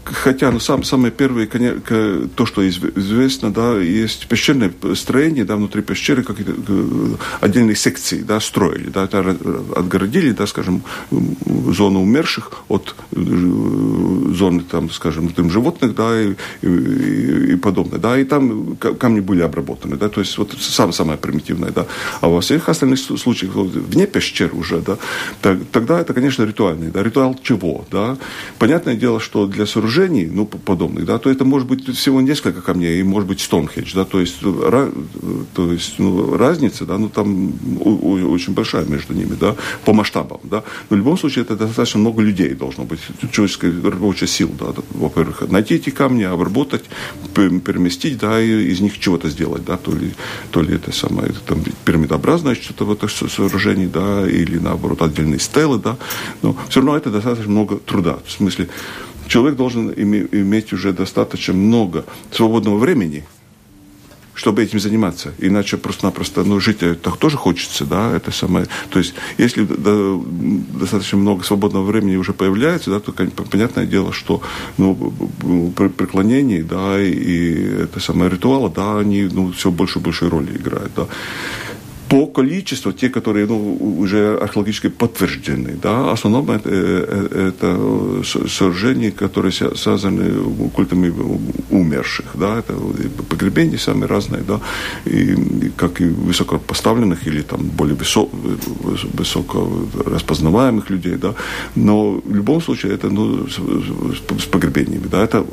хотя, 0.03 0.51
ну, 0.51 0.59
сам, 0.59 0.83
самое 0.83 1.11
первое, 1.11 1.47
то, 1.47 2.45
что 2.45 2.67
известно, 2.67 3.51
да, 3.51 3.79
есть 3.79 4.27
пещерное 4.27 4.71
строение, 4.95 5.45
да, 5.45 5.55
внутри 5.55 5.81
пещеры 5.81 6.23
какие-то 6.23 6.53
отдельные 7.39 7.75
секции, 7.75 8.21
да, 8.21 8.39
строили, 8.39 8.89
да, 8.89 9.03
отгородили, 9.03 10.31
да, 10.31 10.47
скажем, 10.47 10.81
зону 11.11 11.98
зону 11.99 12.01
умерших 12.01 12.51
от 12.69 12.95
э, 13.11 14.33
зоны, 14.35 14.63
там, 14.71 14.89
скажем, 14.89 15.29
там, 15.29 15.49
животных, 15.49 15.95
да, 15.95 16.21
и, 16.21 16.35
и, 16.61 17.53
и 17.53 17.55
подобное, 17.55 17.99
да, 17.99 18.17
и 18.17 18.23
там 18.23 18.75
камни 18.75 19.19
были 19.19 19.41
обработаны, 19.41 19.97
да, 19.97 20.09
то 20.09 20.21
есть 20.21 20.37
вот 20.37 20.53
сам, 20.59 20.93
самое 20.93 21.17
примитивное, 21.17 21.71
да, 21.71 21.85
а 22.21 22.27
во 22.27 22.39
всех 22.39 22.69
остальных 22.69 22.99
случаях, 22.99 23.55
вне 23.55 24.07
пещер 24.07 24.49
уже, 24.53 24.81
да, 24.81 24.97
так, 25.41 25.57
тогда 25.71 25.99
это, 25.99 26.13
конечно, 26.13 26.45
ритуальный, 26.45 26.91
да, 26.91 27.03
ритуал 27.03 27.35
чего, 27.43 27.85
да, 27.91 28.17
понятное 28.59 28.95
дело, 28.95 29.19
что 29.19 29.47
для 29.47 29.65
сооружений, 29.65 30.29
ну, 30.33 30.45
подобных, 30.45 31.05
да, 31.05 31.17
то 31.17 31.29
это 31.29 31.45
может 31.45 31.67
быть 31.67 31.97
всего 31.97 32.21
несколько 32.21 32.61
камней, 32.61 32.99
и 32.99 33.03
может 33.03 33.27
быть 33.27 33.41
Стоунхедж, 33.41 33.95
да, 33.95 34.05
то 34.05 34.19
есть, 34.19 34.43
ra, 34.43 34.91
то 35.53 35.71
есть 35.71 35.99
ну, 35.99 36.37
разница, 36.37 36.85
да, 36.85 36.97
ну, 36.97 37.09
там 37.09 37.53
очень 37.81 38.53
большая 38.53 38.85
между 38.85 39.13
ними, 39.13 39.35
да, 39.39 39.55
по 39.85 39.93
масштабам, 39.93 40.39
да, 40.43 40.63
но 40.89 40.95
в 40.95 40.99
любом 40.99 41.17
случае 41.17 41.43
это 41.43 41.55
достаточно 41.55 41.88
достаточно 41.89 41.99
много 41.99 42.21
людей 42.21 42.53
должно 42.53 42.83
быть, 42.83 42.99
человеческой 43.31 43.81
рабочей 43.81 44.27
сил, 44.27 44.51
да, 44.59 44.73
во-первых, 44.91 45.49
найти 45.49 45.75
эти 45.75 45.89
камни, 45.89 46.23
обработать, 46.23 46.83
переместить, 47.33 48.17
да, 48.17 48.39
и 48.41 48.71
из 48.71 48.81
них 48.81 48.99
чего-то 48.99 49.29
сделать, 49.29 49.65
да, 49.65 49.77
то 49.77 49.91
ли, 49.91 50.13
то 50.51 50.61
ли 50.61 50.75
это 50.75 50.91
самое, 50.91 51.29
это, 51.29 51.39
там, 51.39 51.63
пирамидообразное 51.85 52.55
что-то 52.55 52.85
в 52.85 52.91
этом 52.91 53.09
сооружении, 53.09 53.87
да, 53.87 54.27
или 54.29 54.59
наоборот 54.59 55.01
отдельные 55.01 55.39
стелы, 55.39 55.79
да, 55.79 55.97
но 56.41 56.55
все 56.69 56.79
равно 56.79 56.97
это 56.97 57.09
достаточно 57.09 57.51
много 57.51 57.77
труда, 57.77 58.19
в 58.25 58.31
смысле, 58.31 58.67
человек 59.27 59.55
должен 59.55 59.91
иметь 59.91 60.73
уже 60.73 60.93
достаточно 60.93 61.53
много 61.53 62.05
свободного 62.31 62.77
времени, 62.77 63.23
чтобы 64.39 64.63
этим 64.63 64.79
заниматься. 64.79 65.33
Иначе 65.37 65.75
просто-напросто, 65.75 66.43
ну, 66.45 66.61
жить 66.61 66.79
так 67.01 67.17
тоже 67.17 67.35
хочется, 67.35 67.85
да, 67.85 68.15
это 68.15 68.31
самое. 68.31 68.67
То 68.89 68.99
есть, 68.99 69.13
если 69.37 69.65
да, 69.65 70.17
достаточно 70.79 71.17
много 71.17 71.43
свободного 71.43 71.83
времени 71.83 72.15
уже 72.15 72.31
появляется, 72.31 72.89
да, 72.89 72.99
то 73.01 73.11
понятное 73.51 73.85
дело, 73.85 74.13
что, 74.13 74.41
ну, 74.77 75.13
преклонение, 75.75 76.63
да, 76.63 77.01
и 77.01 77.83
это 77.83 77.99
самое 77.99 78.31
ритуалы, 78.31 78.71
да, 78.73 78.99
они, 78.99 79.23
ну, 79.23 79.51
все 79.51 79.71
больше 79.71 79.99
и 79.99 80.01
больше 80.01 80.29
роли 80.29 80.55
играют, 80.55 80.91
да 80.95 81.07
по 82.09 82.25
количеству, 82.25 82.91
те, 82.91 83.09
которые 83.09 83.45
ну, 83.45 83.77
уже 83.99 84.37
археологически 84.41 84.89
подтверждены, 84.89 85.77
да, 85.81 86.01
в 86.01 86.09
основном 86.09 86.49
это, 86.49 86.69
э, 86.69 87.49
это 87.49 88.23
сооружения, 88.47 89.11
которые 89.11 89.51
связаны 89.51 90.69
культами 90.73 91.13
умерших, 91.69 92.25
да, 92.33 92.59
это 92.59 92.73
погребения 93.29 93.77
самые 93.77 94.07
разные, 94.07 94.41
да, 94.41 94.59
и, 95.05 95.35
как 95.77 96.01
и 96.01 96.05
высокопоставленных 96.05 97.27
или 97.27 97.43
там 97.43 97.59
более 97.77 97.95
высоко, 97.95 98.29
высоко 99.13 99.69
распознаваемых 100.05 100.89
людей, 100.89 101.15
да, 101.15 101.35
но 101.75 102.21
в 102.25 102.35
любом 102.35 102.61
случае 102.61 102.93
это 102.93 103.09
ну, 103.09 103.47
с, 103.47 103.59
с 104.41 104.45
погребениями, 104.45 105.07
да, 105.11 105.23
это 105.23 105.45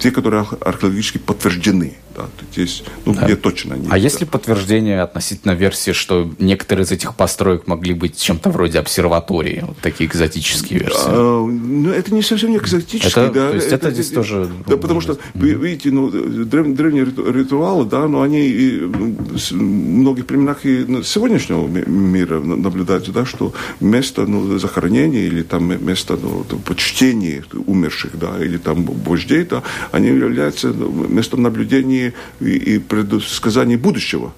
те, 0.00 0.10
которые 0.10 0.44
археологически 0.60 1.18
подтверждены, 1.18 1.92
да, 2.22 2.44
здесь, 2.52 2.82
ну, 3.04 3.14
да. 3.14 3.24
где 3.24 3.36
точно 3.36 3.74
нет. 3.74 3.86
А 3.90 3.98
есть 3.98 4.20
ли 4.20 4.26
подтверждение 4.26 5.00
относительно 5.02 5.52
версии, 5.52 5.92
что 5.92 6.30
некоторые 6.38 6.84
из 6.84 6.92
этих 6.92 7.14
построек 7.14 7.66
могли 7.66 7.94
быть 7.94 8.20
чем-то 8.20 8.50
вроде 8.50 8.78
обсерватории, 8.78 9.64
вот 9.66 9.78
такие 9.78 10.08
экзотические 10.08 10.80
версии? 10.80 11.08
А, 11.08 11.46
ну, 11.46 11.90
это 11.90 12.14
не 12.14 12.22
совсем 12.22 12.50
не 12.50 12.58
экзотические, 12.58 13.26
это, 13.26 13.32
да. 13.32 13.48
То 13.50 13.54
есть 13.56 13.66
это, 13.68 13.88
это 13.88 13.90
здесь 13.92 14.06
это, 14.06 14.14
тоже... 14.16 14.48
Да, 14.66 14.76
потому 14.76 15.00
что, 15.00 15.18
вы 15.34 15.50
видите, 15.50 15.90
ну, 15.90 16.10
древ, 16.10 16.74
древние 16.74 17.04
ритуалы, 17.04 17.84
да, 17.84 18.08
но 18.08 18.22
они 18.22 18.46
и, 18.46 18.80
ну, 18.80 19.16
в 19.16 19.52
многих 19.52 20.26
племенах 20.26 20.64
и 20.64 21.02
сегодняшнего 21.04 21.66
мира 21.66 22.40
наблюдаются, 22.40 23.12
да, 23.12 23.24
что 23.24 23.52
место 23.80 24.26
ну, 24.26 24.58
захоронения 24.58 25.22
или 25.22 25.42
там 25.42 25.84
место 25.84 26.18
ну, 26.20 26.44
почтения 26.64 27.44
умерших, 27.66 28.18
да, 28.18 28.42
или 28.42 28.58
там 28.58 28.84
вождей, 28.84 29.44
да, 29.44 29.62
они 29.92 30.08
являются 30.08 30.68
местом 30.68 31.42
наблюдения 31.42 32.09
и, 32.40 32.78
предсказаний 32.78 33.76
будущего. 33.76 34.32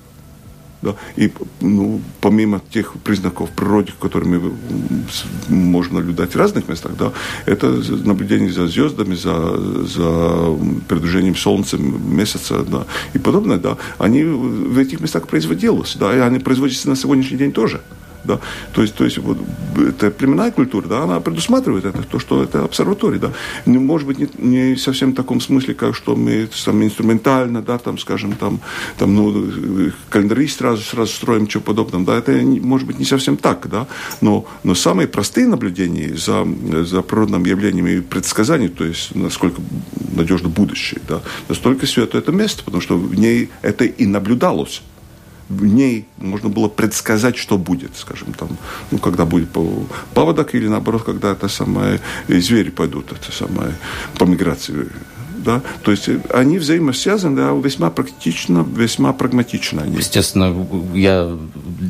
Да? 0.83 0.97
И 1.15 1.31
ну, 1.61 2.01
помимо 2.21 2.61
тех 2.71 2.95
признаков 3.05 3.51
природы, 3.51 3.93
которыми 4.01 4.53
можно 5.49 6.01
наблюдать 6.01 6.35
в 6.35 6.39
разных 6.39 6.69
местах, 6.69 6.93
да, 6.99 7.13
это 7.47 7.69
наблюдение 7.69 8.53
за 8.53 8.67
звездами, 8.67 9.15
за, 9.15 9.57
за 9.87 10.59
передвижением 10.89 11.37
Солнца, 11.37 11.79
месяца 11.79 12.65
да, 12.65 12.85
и 13.15 13.19
подобное, 13.19 13.59
да, 13.59 13.77
они 13.99 14.25
в 14.25 14.77
этих 14.77 15.01
местах 15.01 15.29
производилось, 15.29 15.97
да, 15.97 16.15
и 16.17 16.19
они 16.19 16.41
производятся 16.41 16.89
на 16.89 16.97
сегодняшний 16.97 17.39
день 17.39 17.53
тоже. 17.53 17.81
Да? 18.25 18.41
То 18.73 18.83
есть, 18.83 18.95
то 18.95 19.05
есть 19.05 19.19
вот, 19.19 19.39
эта 19.77 20.11
племенная 20.11 20.51
культура, 20.51 20.87
да, 20.87 21.03
она 21.03 21.21
предусматривает 21.21 21.85
это, 21.85 22.03
то, 22.03 22.19
что 22.19 22.43
это 22.43 22.65
обсерватория. 22.65 23.19
Да? 23.19 23.33
Не, 23.67 23.79
может 23.79 24.07
быть, 24.07 24.19
не, 24.19 24.29
не 24.39 24.77
совсем 24.77 25.13
в 25.13 25.15
таком 25.15 25.41
смысле, 25.41 25.75
как 25.75 25.95
что 25.95 26.17
мы 26.17 26.49
там, 26.65 26.83
инструментально, 26.83 27.63
да, 27.63 27.79
там, 27.79 27.99
скажем, 27.99 28.33
там, 28.33 28.61
там, 28.99 29.15
ну, 29.15 29.93
календари 30.11 30.49
сразу, 30.49 30.83
сразу 30.83 31.13
строим, 31.13 31.49
что 31.49 31.61
подобное. 31.61 32.05
Да? 32.05 32.17
Это 32.17 32.33
может 32.33 32.87
быть 32.87 32.99
не 32.99 33.05
совсем 33.05 33.37
так, 33.37 33.69
да? 33.69 33.87
но, 34.21 34.47
но 34.65 34.75
самые 34.75 35.09
простые 35.09 35.47
наблюдения 35.47 36.17
за, 36.17 36.47
за 36.85 37.03
природным 37.03 37.45
явлениями 37.45 37.91
и 37.91 38.01
предсказания, 38.01 38.69
то 38.69 38.85
есть 38.85 39.15
насколько 39.15 39.61
надежно 40.15 40.49
будущее, 40.49 41.01
да, 41.09 41.21
настолько 41.49 41.87
свято 41.87 42.19
это 42.19 42.33
место, 42.33 42.63
потому 42.65 42.81
что 42.81 42.97
в 42.97 43.15
ней 43.15 43.51
это 43.63 43.85
и 43.85 44.07
наблюдалось 44.07 44.83
в 45.59 45.67
ней 45.67 46.05
можно 46.19 46.49
было 46.49 46.69
предсказать, 46.69 47.37
что 47.37 47.59
будет, 47.59 47.97
скажем, 47.97 48.33
там, 48.33 48.49
ну, 48.91 48.99
когда 48.99 49.25
будет 49.25 49.49
поводок 50.15 50.55
или 50.55 50.69
наоборот, 50.69 51.03
когда 51.05 51.33
это 51.33 51.49
самое, 51.49 52.01
звери 52.29 52.71
пойдут, 52.71 53.13
это 53.13 53.33
самое, 53.33 53.75
по 54.19 54.25
миграции 54.25 54.89
да, 55.45 55.63
то 55.83 55.91
есть 55.91 56.09
э, 56.09 56.21
они 56.31 56.59
взаимосвязаны, 56.59 57.37
да, 57.37 57.51
весьма 57.53 57.91
практично, 57.91 58.67
весьма 58.77 59.13
прагматично. 59.13 59.83
Они. 59.83 59.97
Естественно, 59.97 60.67
я 60.95 61.37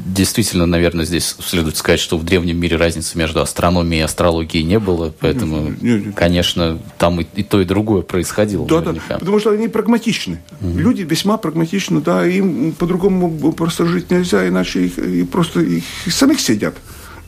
действительно, 0.07 0.67
наверное, 0.67 1.05
здесь 1.05 1.37
следует 1.41 1.77
сказать, 1.77 2.01
что 2.01 2.19
в 2.19 2.25
древнем 2.25 2.59
мире 2.59 2.77
разницы 2.77 3.17
между 3.19 3.41
астрономией 3.41 4.01
и 4.01 4.05
астрологией 4.05 4.65
не 4.65 4.79
было, 4.79 5.13
поэтому, 5.21 5.63
нет, 5.63 5.83
нет, 5.83 6.07
нет. 6.07 6.15
конечно, 6.15 6.79
там 6.99 7.21
и, 7.21 7.27
и 7.35 7.43
то, 7.43 7.61
и 7.61 7.65
другое 7.65 8.03
происходило. 8.03 8.67
Да, 8.67 8.81
наверняка. 8.81 9.15
да, 9.15 9.19
потому 9.19 9.39
что 9.39 9.51
они 9.51 9.69
прагматичны. 9.69 10.41
Угу. 10.61 10.79
Люди 10.79 11.03
весьма 11.03 11.37
прагматичны, 11.37 12.01
да, 12.01 12.27
им 12.27 12.73
по-другому 12.73 13.53
просто 13.53 13.87
жить 13.87 14.11
нельзя, 14.11 14.49
иначе 14.49 14.87
их 14.87 14.99
и 14.99 15.25
просто 15.25 15.61
их 15.61 15.85
самих 16.09 16.41
сидят. 16.41 16.75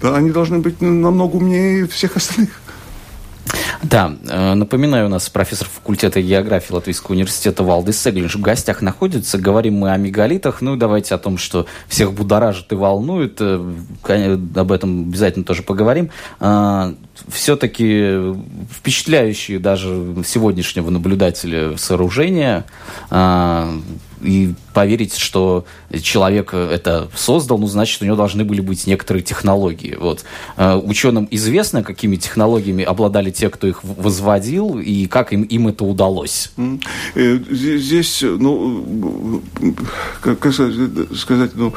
Да, 0.00 0.16
они 0.16 0.30
должны 0.30 0.58
быть 0.58 0.80
намного 0.80 1.36
умнее 1.36 1.86
всех 1.86 2.16
остальных. 2.16 2.50
Да, 3.84 4.16
э, 4.26 4.54
напоминаю, 4.54 5.06
у 5.06 5.08
нас 5.10 5.28
профессор 5.28 5.68
факультета 5.68 6.22
географии 6.22 6.72
Латвийского 6.72 7.12
университета 7.12 7.62
Валдис 7.62 8.00
Сеглинш 8.00 8.34
в 8.34 8.40
гостях 8.40 8.80
находится. 8.80 9.36
Говорим 9.36 9.74
мы 9.74 9.92
о 9.92 9.96
мегалитах. 9.98 10.62
Ну, 10.62 10.76
давайте 10.76 11.14
о 11.14 11.18
том, 11.18 11.36
что 11.36 11.66
всех 11.86 12.14
будоражит 12.14 12.72
и 12.72 12.76
волнует. 12.76 13.36
Э, 13.40 13.74
об 14.56 14.72
этом 14.72 15.08
обязательно 15.08 15.44
тоже 15.44 15.62
поговорим. 15.62 16.10
Э, 17.14 17.30
Все-таки 17.30 18.34
впечатляющие 18.70 19.58
даже 19.58 20.14
сегодняшнего 20.26 20.90
наблюдателя 20.90 21.76
сооружения 21.76 22.64
и 24.24 24.54
поверить, 24.72 25.16
что 25.16 25.66
человек 26.02 26.54
это 26.54 27.08
создал, 27.14 27.58
ну, 27.58 27.66
значит, 27.66 28.00
у 28.02 28.04
него 28.06 28.16
должны 28.16 28.44
были 28.44 28.60
быть 28.60 28.86
некоторые 28.86 29.22
технологии. 29.22 29.96
Вот. 30.00 30.24
Э, 30.56 30.74
ученым 30.76 31.28
известно, 31.30 31.82
какими 31.82 32.16
технологиями 32.16 32.84
обладали 32.84 33.30
те, 33.30 33.50
кто 33.50 33.66
их 33.66 33.84
возводил, 33.84 34.78
и 34.78 35.06
как 35.06 35.32
им, 35.32 35.42
им 35.42 35.68
это 35.68 35.84
удалось? 35.84 36.52
Э, 37.14 37.38
здесь, 37.50 38.22
ну, 38.22 39.42
как 40.20 40.52
сказать, 40.52 41.50
ну, 41.54 41.74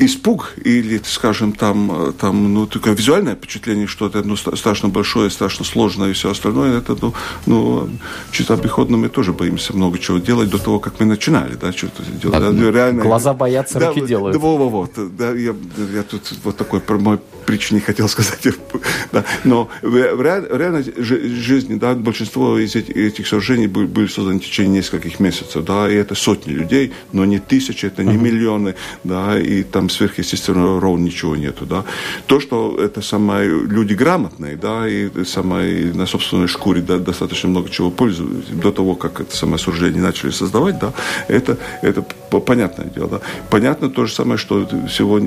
испуг 0.00 0.54
или, 0.64 1.00
скажем, 1.04 1.52
там, 1.52 2.12
там 2.18 2.54
ну, 2.54 2.66
такое 2.66 2.94
визуальное 2.94 3.34
впечатление, 3.34 3.86
что 3.86 4.06
это 4.06 4.22
ну, 4.22 4.36
страшно 4.36 4.88
большое, 4.88 5.30
страшно 5.30 5.64
сложное 5.64 6.10
и 6.10 6.12
все 6.12 6.30
остальное, 6.30 6.78
это, 6.78 6.96
ну, 7.00 7.14
ну 7.46 7.88
чисто 8.32 8.54
обиходно 8.54 8.96
мы 8.96 9.08
тоже 9.08 9.32
боимся 9.32 9.74
много 9.74 9.98
чего 9.98 10.18
делать 10.18 10.50
до 10.50 10.58
того, 10.58 10.78
как 10.78 10.98
мы 11.00 11.06
начинали, 11.06 11.54
да, 11.54 11.72
что-то 11.72 12.02
делать. 12.04 12.36
А, 12.36 12.50
да, 12.50 12.70
реально, 12.70 13.02
глаза 13.02 13.34
боятся, 13.34 13.78
да, 13.78 13.88
руки 13.88 14.06
делают. 14.06 14.36
Да, 14.36 14.40
вот, 14.40 14.70
вот, 14.70 15.16
да, 15.16 15.32
я, 15.32 15.54
я 15.94 16.02
тут 16.02 16.32
вот 16.44 16.56
такой 16.56 16.80
мой 16.88 17.18
притчу 17.46 17.74
не 17.74 17.80
хотел 17.80 18.08
сказать, 18.14 18.40
да, 19.12 19.24
но 19.44 19.68
в, 19.82 20.22
реаль, 20.22 20.46
реальной 20.50 20.84
жизни, 20.96 21.74
да, 21.74 21.94
большинство 21.94 22.58
из 22.58 22.74
этих, 22.74 22.96
этих 22.96 23.26
сооружений 23.26 23.66
были, 23.66 23.86
были 23.86 24.06
созданы 24.06 24.40
в 24.40 24.44
течение 24.44 24.78
нескольких 24.78 25.20
месяцев, 25.20 25.64
да, 25.64 25.90
и 25.90 25.94
это 25.94 26.14
сотни 26.14 26.52
людей, 26.52 26.92
но 27.12 27.24
не 27.24 27.38
тысячи, 27.38 27.86
это 27.86 28.02
не 28.02 28.14
uh-huh. 28.14 28.22
миллионы, 28.22 28.74
да, 29.04 29.38
и 29.38 29.62
там 29.62 29.89
сверхъестественного 29.90 30.80
ровно 30.80 31.04
ничего 31.04 31.36
нету, 31.36 31.66
да. 31.66 31.84
То, 32.26 32.40
что 32.40 32.76
это 32.78 33.02
самое, 33.02 33.48
люди 33.48 33.94
грамотные, 33.94 34.56
да, 34.56 34.88
и 34.88 35.24
самое, 35.24 35.92
на 35.92 36.06
собственной 36.06 36.48
шкуре 36.48 36.82
да, 36.82 36.98
достаточно 36.98 37.48
много 37.48 37.68
чего 37.68 37.90
пользуются, 37.90 38.52
до 38.54 38.72
того, 38.72 38.94
как 38.94 39.20
это 39.20 39.36
самое 39.36 39.58
сооружение 39.58 40.02
начали 40.02 40.30
создавать, 40.30 40.78
да, 40.78 40.92
это, 41.28 41.58
это 41.82 42.02
понятное 42.40 42.86
дело, 42.86 43.08
да. 43.08 43.20
Понятно 43.50 43.90
то 43.90 44.06
же 44.06 44.12
самое, 44.12 44.38
что 44.38 44.66
всего 44.88 45.18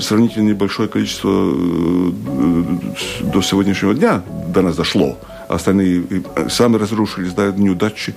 сравнительно 0.00 0.48
небольшое 0.48 0.88
количество 0.88 1.30
э, 1.30 2.12
до 3.32 3.42
сегодняшнего 3.42 3.94
дня 3.94 4.22
до 4.48 4.62
нас 4.62 4.76
дошло, 4.76 5.18
остальные 5.48 6.04
сами 6.48 6.76
разрушились, 6.76 7.32
да, 7.32 7.52
неудачи, 7.52 8.14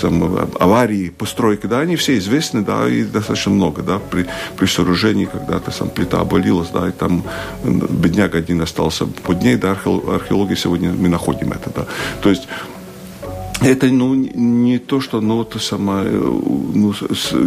там, 0.00 0.48
аварии, 0.58 1.10
постройки, 1.10 1.66
да, 1.66 1.80
они 1.80 1.96
все 1.96 2.16
известны, 2.18 2.62
да, 2.62 2.88
и 2.88 3.04
достаточно 3.04 3.52
много, 3.52 3.82
да, 3.82 3.98
при, 3.98 4.26
при 4.56 4.66
сооружении, 4.66 5.26
когда 5.26 5.58
то 5.58 5.70
сам 5.70 5.88
плита 5.88 6.20
обвалилась, 6.20 6.68
да, 6.68 6.88
и 6.88 6.92
там 6.92 7.24
бедняк 7.64 8.34
один 8.34 8.60
остался 8.62 9.06
под 9.06 9.42
ней, 9.42 9.56
да, 9.56 9.72
археологи 9.72 10.54
сегодня 10.54 10.92
мы 10.92 11.08
находим 11.08 11.52
это, 11.52 11.70
да, 11.74 11.86
то 12.22 12.30
есть 12.30 12.48
это 13.60 13.86
ну, 13.86 14.14
не 14.14 14.78
то, 14.78 15.00
что 15.00 15.20
ну, 15.20 15.44
то 15.44 15.58
самое, 15.58 16.10
ну, 16.10 16.92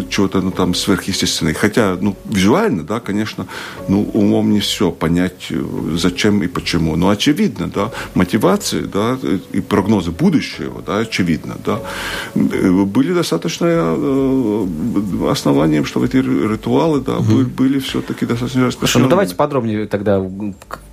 чего-то 0.09 0.41
ну, 0.41 0.51
там 0.51 0.73
сверхъестественное. 0.73 1.53
Хотя, 1.53 1.97
ну, 1.99 2.15
визуально, 2.25 2.83
да, 2.83 2.99
конечно, 2.99 3.45
ну, 3.87 4.09
умом 4.13 4.51
не 4.51 4.59
все 4.59 4.91
понять, 4.91 5.47
э, 5.51 5.63
зачем 5.95 6.41
и 6.41 6.47
почему. 6.47 6.95
Но 6.95 7.09
очевидно, 7.09 7.67
да, 7.67 7.91
мотивации, 8.15 8.81
да, 8.81 9.17
и 9.51 9.61
прогнозы 9.61 10.11
будущего, 10.11 10.81
да, 10.85 10.99
очевидно, 10.99 11.57
да, 11.63 11.79
были 12.33 13.13
достаточно 13.13 13.65
э, 13.67 14.67
основанием, 15.29 15.85
что 15.85 16.03
эти 16.03 16.17
ритуалы, 16.17 17.01
да, 17.01 17.17
угу. 17.17 17.23
были, 17.23 17.43
были 17.45 17.79
все-таки 17.79 18.25
достаточно 18.25 18.67
распространены. 18.67 19.05
ну 19.05 19.09
давайте 19.09 19.35
подробнее 19.35 19.85
тогда. 19.85 20.25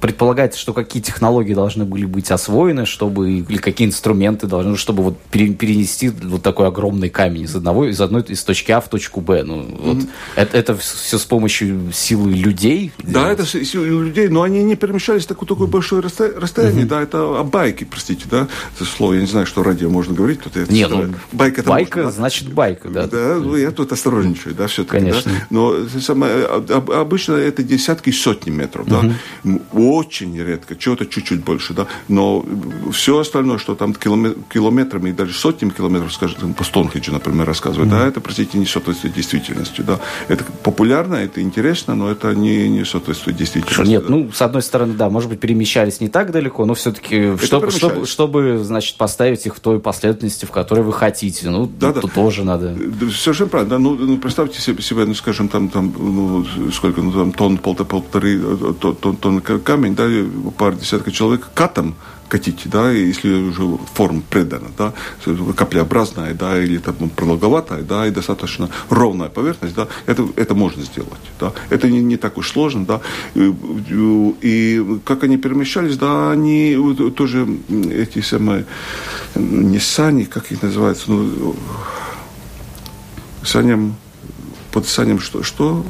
Предполагается, 0.00 0.58
что 0.61 0.73
какие 0.73 1.02
технологии 1.02 1.54
должны 1.54 1.85
были 1.85 2.04
быть 2.04 2.30
освоены, 2.30 2.85
чтобы, 2.85 3.30
или 3.30 3.56
какие 3.56 3.88
инструменты 3.88 4.46
должны, 4.46 4.76
чтобы 4.76 5.05
вот 5.06 5.18
перенести 5.30 6.08
вот 6.08 6.42
такой 6.42 6.66
огромный 6.66 7.10
камень 7.10 7.42
из 7.42 7.54
одного 7.54 7.86
из 7.86 8.00
одной 8.00 8.22
из 8.22 8.42
точки 8.42 8.72
А 8.72 8.80
в 8.80 8.88
точку 8.88 9.20
Б. 9.20 9.44
Ну, 9.44 9.62
mm-hmm. 9.62 9.78
вот 9.82 9.98
это, 10.34 10.56
это 10.56 10.76
все 10.76 11.18
с 11.18 11.25
помощью 11.25 11.92
силы 11.92 12.32
людей. 12.32 12.92
Да, 12.98 13.30
это 13.30 13.46
силы 13.46 14.04
людей, 14.04 14.28
но 14.28 14.42
они 14.42 14.64
не 14.64 14.75
перемещались 14.75 15.26
такое 15.26 15.46
такое 15.48 15.68
большое 15.68 16.02
расстояние. 16.02 16.84
Mm-hmm. 16.84 16.88
Да, 16.88 17.02
это 17.02 17.42
байки, 17.44 17.84
простите, 17.84 18.26
да, 18.30 18.48
это 18.75 18.84
слово, 18.84 19.14
я 19.14 19.20
не 19.20 19.26
знаю, 19.26 19.46
что 19.46 19.62
радио 19.62 19.88
можно 19.88 20.14
говорить. 20.14 20.40
Тут 20.40 20.56
это, 20.56 20.72
Нет, 20.72 20.90
ну, 20.90 21.14
байка, 21.32 21.62
байка 21.62 21.98
можно, 21.98 22.12
значит 22.12 22.52
байка, 22.52 22.88
да. 22.88 23.06
Да, 23.06 23.36
ну, 23.36 23.56
я 23.56 23.70
тут 23.70 23.92
осторожничаю, 23.92 24.54
да, 24.54 24.66
все-таки. 24.66 24.98
Конечно. 24.98 25.30
Да? 25.32 25.46
Но 25.50 25.75
самое, 26.00 26.46
обычно 26.46 27.34
это 27.34 27.62
десятки, 27.62 28.10
сотни 28.10 28.50
метров, 28.50 28.88
да. 28.88 29.02
Mm-hmm. 29.44 29.62
Очень 29.72 30.36
редко, 30.42 30.75
чего-то 30.75 31.06
чуть-чуть 31.06 31.44
больше, 31.44 31.75
да. 31.75 31.86
Но 32.08 32.44
все 32.92 33.18
остальное, 33.18 33.58
что 33.58 33.75
там 33.75 33.94
километр, 33.94 34.38
километр 34.52 34.95
километрами 34.96 35.10
и 35.10 35.12
даже 35.12 35.32
сотнями 35.32 35.70
километров, 35.70 36.12
скажем, 36.12 36.54
по 36.54 36.64
Стоунхеджу, 36.64 37.12
например, 37.12 37.46
рассказывают, 37.46 37.92
mm-hmm. 37.92 37.98
да, 37.98 38.06
это, 38.06 38.20
простите, 38.20 38.58
не 38.58 38.66
соответствует 38.66 39.14
действительности, 39.14 39.82
да. 39.82 39.98
Это 40.28 40.44
популярно, 40.62 41.16
это 41.16 41.40
интересно, 41.40 41.94
но 41.94 42.10
это 42.10 42.34
не, 42.34 42.68
не 42.68 42.84
соответствует 42.84 43.36
действительности. 43.36 43.90
Нет, 43.90 44.04
да. 44.04 44.10
ну, 44.10 44.30
с 44.32 44.42
одной 44.42 44.62
стороны, 44.62 44.94
да, 44.94 45.08
может 45.10 45.28
быть, 45.28 45.40
перемещались 45.40 46.00
не 46.00 46.08
так 46.08 46.30
далеко, 46.32 46.64
но 46.64 46.74
все-таки, 46.74 47.36
чтобы, 47.42 47.70
чтобы, 47.70 48.06
чтобы, 48.06 48.58
значит, 48.62 48.96
поставить 48.96 49.46
их 49.46 49.56
в 49.56 49.60
той 49.60 49.78
последовательности, 49.78 50.44
в 50.44 50.50
которой 50.50 50.80
вы 50.80 50.92
хотите, 50.92 51.50
ну, 51.50 51.66
да, 51.66 51.92
да. 51.92 52.00
тоже 52.00 52.44
надо. 52.44 52.76
Совершенно 53.12 53.48
правильно, 53.48 53.70
да, 53.70 53.78
ну, 53.78 53.94
ну 53.94 54.18
представьте 54.18 54.60
себе, 54.60 55.04
ну, 55.04 55.14
скажем, 55.14 55.48
там, 55.48 55.68
там, 55.68 55.94
ну, 55.96 56.44
сколько, 56.72 57.02
ну, 57.02 57.12
там, 57.12 57.32
тонн, 57.32 57.58
полторы, 57.58 58.40
э, 58.42 58.72
тонн, 58.80 59.16
тонн 59.16 59.40
камень, 59.40 59.94
да, 59.94 60.06
пара 60.56 60.74
десятка 60.74 61.10
человек 61.10 61.48
катом 61.54 61.94
катить, 62.28 62.62
да, 62.64 62.90
если 62.90 63.33
уже 63.33 63.78
форма 63.95 64.23
предана, 64.28 64.68
да, 64.76 64.92
каплеобразная, 65.56 66.35
да, 66.35 66.62
или 66.62 66.78
там 66.78 67.09
продолговатая, 67.11 67.83
да, 67.83 68.06
и 68.06 68.11
достаточно 68.11 68.68
ровная 68.90 69.28
поверхность, 69.28 69.75
да, 69.75 69.88
это, 70.06 70.26
это 70.37 70.54
можно 70.54 70.83
сделать, 70.83 71.21
да, 71.38 71.52
это 71.71 71.88
не, 71.88 72.02
не 72.02 72.16
так 72.16 72.38
уж 72.38 72.50
сложно, 72.50 72.85
да, 72.85 73.00
и, 73.35 73.54
и 74.42 75.00
как 75.04 75.25
они 75.25 75.37
перемещались, 75.37 75.97
да, 75.97 76.33
они 76.33 76.76
тоже 77.16 77.47
эти 77.90 78.21
самые, 78.21 78.66
не 79.35 79.78
сани, 79.78 80.25
как 80.25 80.50
их 80.52 80.62
называется, 80.62 81.11
ну, 81.11 81.56
саням, 83.42 83.97
под 84.73 84.87
саням 84.87 85.21
что, 85.21 85.42
что 85.42 85.85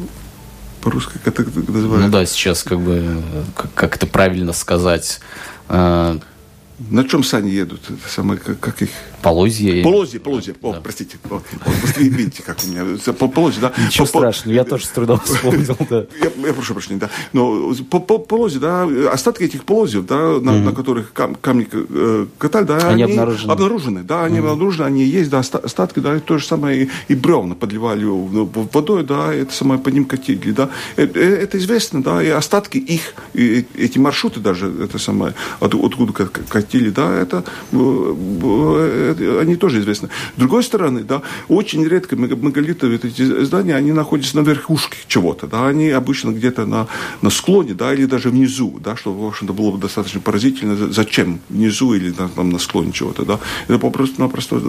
по-русски 0.82 1.18
как 1.24 1.40
это 1.40 1.58
называется? 1.58 2.06
Ну 2.06 2.12
да, 2.12 2.26
сейчас 2.26 2.62
как 2.62 2.80
бы, 2.80 3.22
как, 3.56 3.74
как 3.74 3.96
это 3.96 4.06
правильно 4.06 4.52
сказать, 4.52 5.20
на 5.68 7.04
чем 7.08 7.24
сани 7.24 7.50
едут? 7.50 7.80
Это 7.88 8.08
самое, 8.08 8.38
как, 8.38 8.60
как 8.60 8.82
их? 8.82 8.90
Полозье. 9.22 9.82
Полозье, 9.82 10.20
полозье. 10.20 10.54
О, 10.62 10.74
да. 10.74 10.80
простите. 10.80 11.18
О, 11.30 11.40
быстрее 11.82 12.08
видите, 12.08 12.42
как 12.42 12.58
у 12.64 12.68
меня. 12.68 12.84
Полозье, 13.12 13.60
да. 13.60 13.72
Ничего 13.76 14.04
по, 14.04 14.08
страшного, 14.08 14.54
я 14.54 14.64
тоже 14.64 14.84
с 14.84 14.88
трудом 14.88 15.20
вспомнил, 15.24 15.76
да. 15.90 16.06
Я, 16.22 16.46
я 16.46 16.52
прошу 16.52 16.74
прощения, 16.74 17.00
да. 17.00 17.10
Но 17.32 17.74
по, 17.90 17.98
по, 17.98 18.18
полозье, 18.18 18.60
да, 18.60 18.88
остатки 19.12 19.42
этих 19.42 19.64
полозьев, 19.64 20.06
да, 20.06 20.16
на, 20.16 20.50
mm-hmm. 20.50 20.62
на 20.62 20.72
которых 20.72 21.12
кам, 21.12 21.34
камни 21.34 21.68
э, 21.72 22.26
катали, 22.38 22.64
да, 22.64 22.76
они, 22.88 23.02
они 23.02 23.12
обнаружены. 23.12 23.52
обнаружены. 23.52 24.02
Да, 24.02 24.24
они 24.24 24.38
mm-hmm. 24.38 24.50
обнаружены, 24.50 24.86
они 24.86 25.04
есть, 25.04 25.30
да, 25.30 25.38
остатки, 25.38 25.98
да, 26.00 26.20
то 26.20 26.38
же 26.38 26.46
самое 26.46 26.84
и, 26.84 26.90
и 27.08 27.14
бревна 27.14 27.54
подливали 27.54 28.04
водой, 28.04 29.02
да, 29.02 29.32
это 29.32 29.52
самое 29.52 29.80
по 29.80 29.88
ним 29.88 30.04
катили, 30.04 30.52
да. 30.52 30.70
Это, 30.96 31.18
э, 31.18 31.36
это 31.36 31.58
известно, 31.58 32.02
да, 32.02 32.22
и 32.22 32.28
остатки 32.28 32.78
их, 32.78 33.14
и, 33.34 33.66
эти 33.74 33.98
маршруты 33.98 34.40
даже, 34.40 34.72
это 34.82 34.98
самое, 34.98 35.34
от, 35.60 35.74
откуда 35.74 36.12
катили, 36.12 36.90
да, 36.90 37.12
это, 37.12 37.44
это 37.72 39.05
они 39.40 39.56
тоже 39.56 39.80
известны. 39.80 40.08
С 40.36 40.38
другой 40.38 40.62
стороны, 40.62 41.02
да, 41.02 41.22
очень 41.48 41.84
редко 41.84 42.16
мегалитовые 42.16 43.00
эти 43.02 43.44
здания, 43.44 43.74
они 43.74 43.92
находятся 43.92 44.36
на 44.36 44.40
верхушке 44.40 44.96
чего-то, 45.06 45.46
да, 45.46 45.66
они 45.68 45.90
обычно 45.90 46.30
где-то 46.30 46.66
на, 46.66 46.88
на 47.22 47.30
склоне, 47.30 47.74
да, 47.74 47.92
или 47.92 48.06
даже 48.06 48.30
внизу, 48.30 48.78
да, 48.82 48.96
что, 48.96 49.12
в 49.12 49.26
общем-то, 49.26 49.52
было 49.52 49.72
бы 49.72 49.78
достаточно 49.78 50.20
поразительно, 50.20 50.76
зачем 50.92 51.40
внизу 51.48 51.94
или 51.94 52.10
на, 52.10 52.28
там, 52.28 52.50
на 52.50 52.58
склоне 52.58 52.92
чего-то, 52.92 53.24
да, 53.24 53.40
это 53.68 53.78
попросту-напросто 53.78 54.60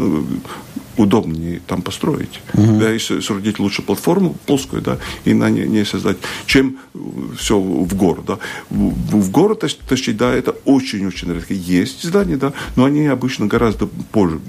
удобнее 0.98 1.62
там 1.66 1.82
построить. 1.82 2.42
Угу. 2.54 2.80
Да, 2.80 2.94
и 2.94 3.00
соорудить 3.00 3.60
лучше 3.60 3.82
платформу 3.82 4.36
плоскую, 4.46 4.82
да, 4.82 4.98
и 5.26 5.34
на 5.34 5.50
ней, 5.50 5.68
ней 5.68 5.86
создать, 5.86 6.18
чем 6.46 6.78
все 7.38 7.60
в 7.60 7.96
гору, 7.96 8.24
да. 8.26 8.40
В, 8.70 9.22
в 9.22 9.32
гору 9.32 9.56
тащить, 9.56 10.18
да, 10.18 10.34
это 10.34 10.52
очень-очень 10.66 11.34
редко. 11.34 11.54
Есть 11.54 12.04
здания, 12.04 12.38
да, 12.38 12.54
но 12.76 12.86
они 12.86 13.08
обычно 13.08 13.46
гораздо 13.46 13.88
позже, 14.28 14.40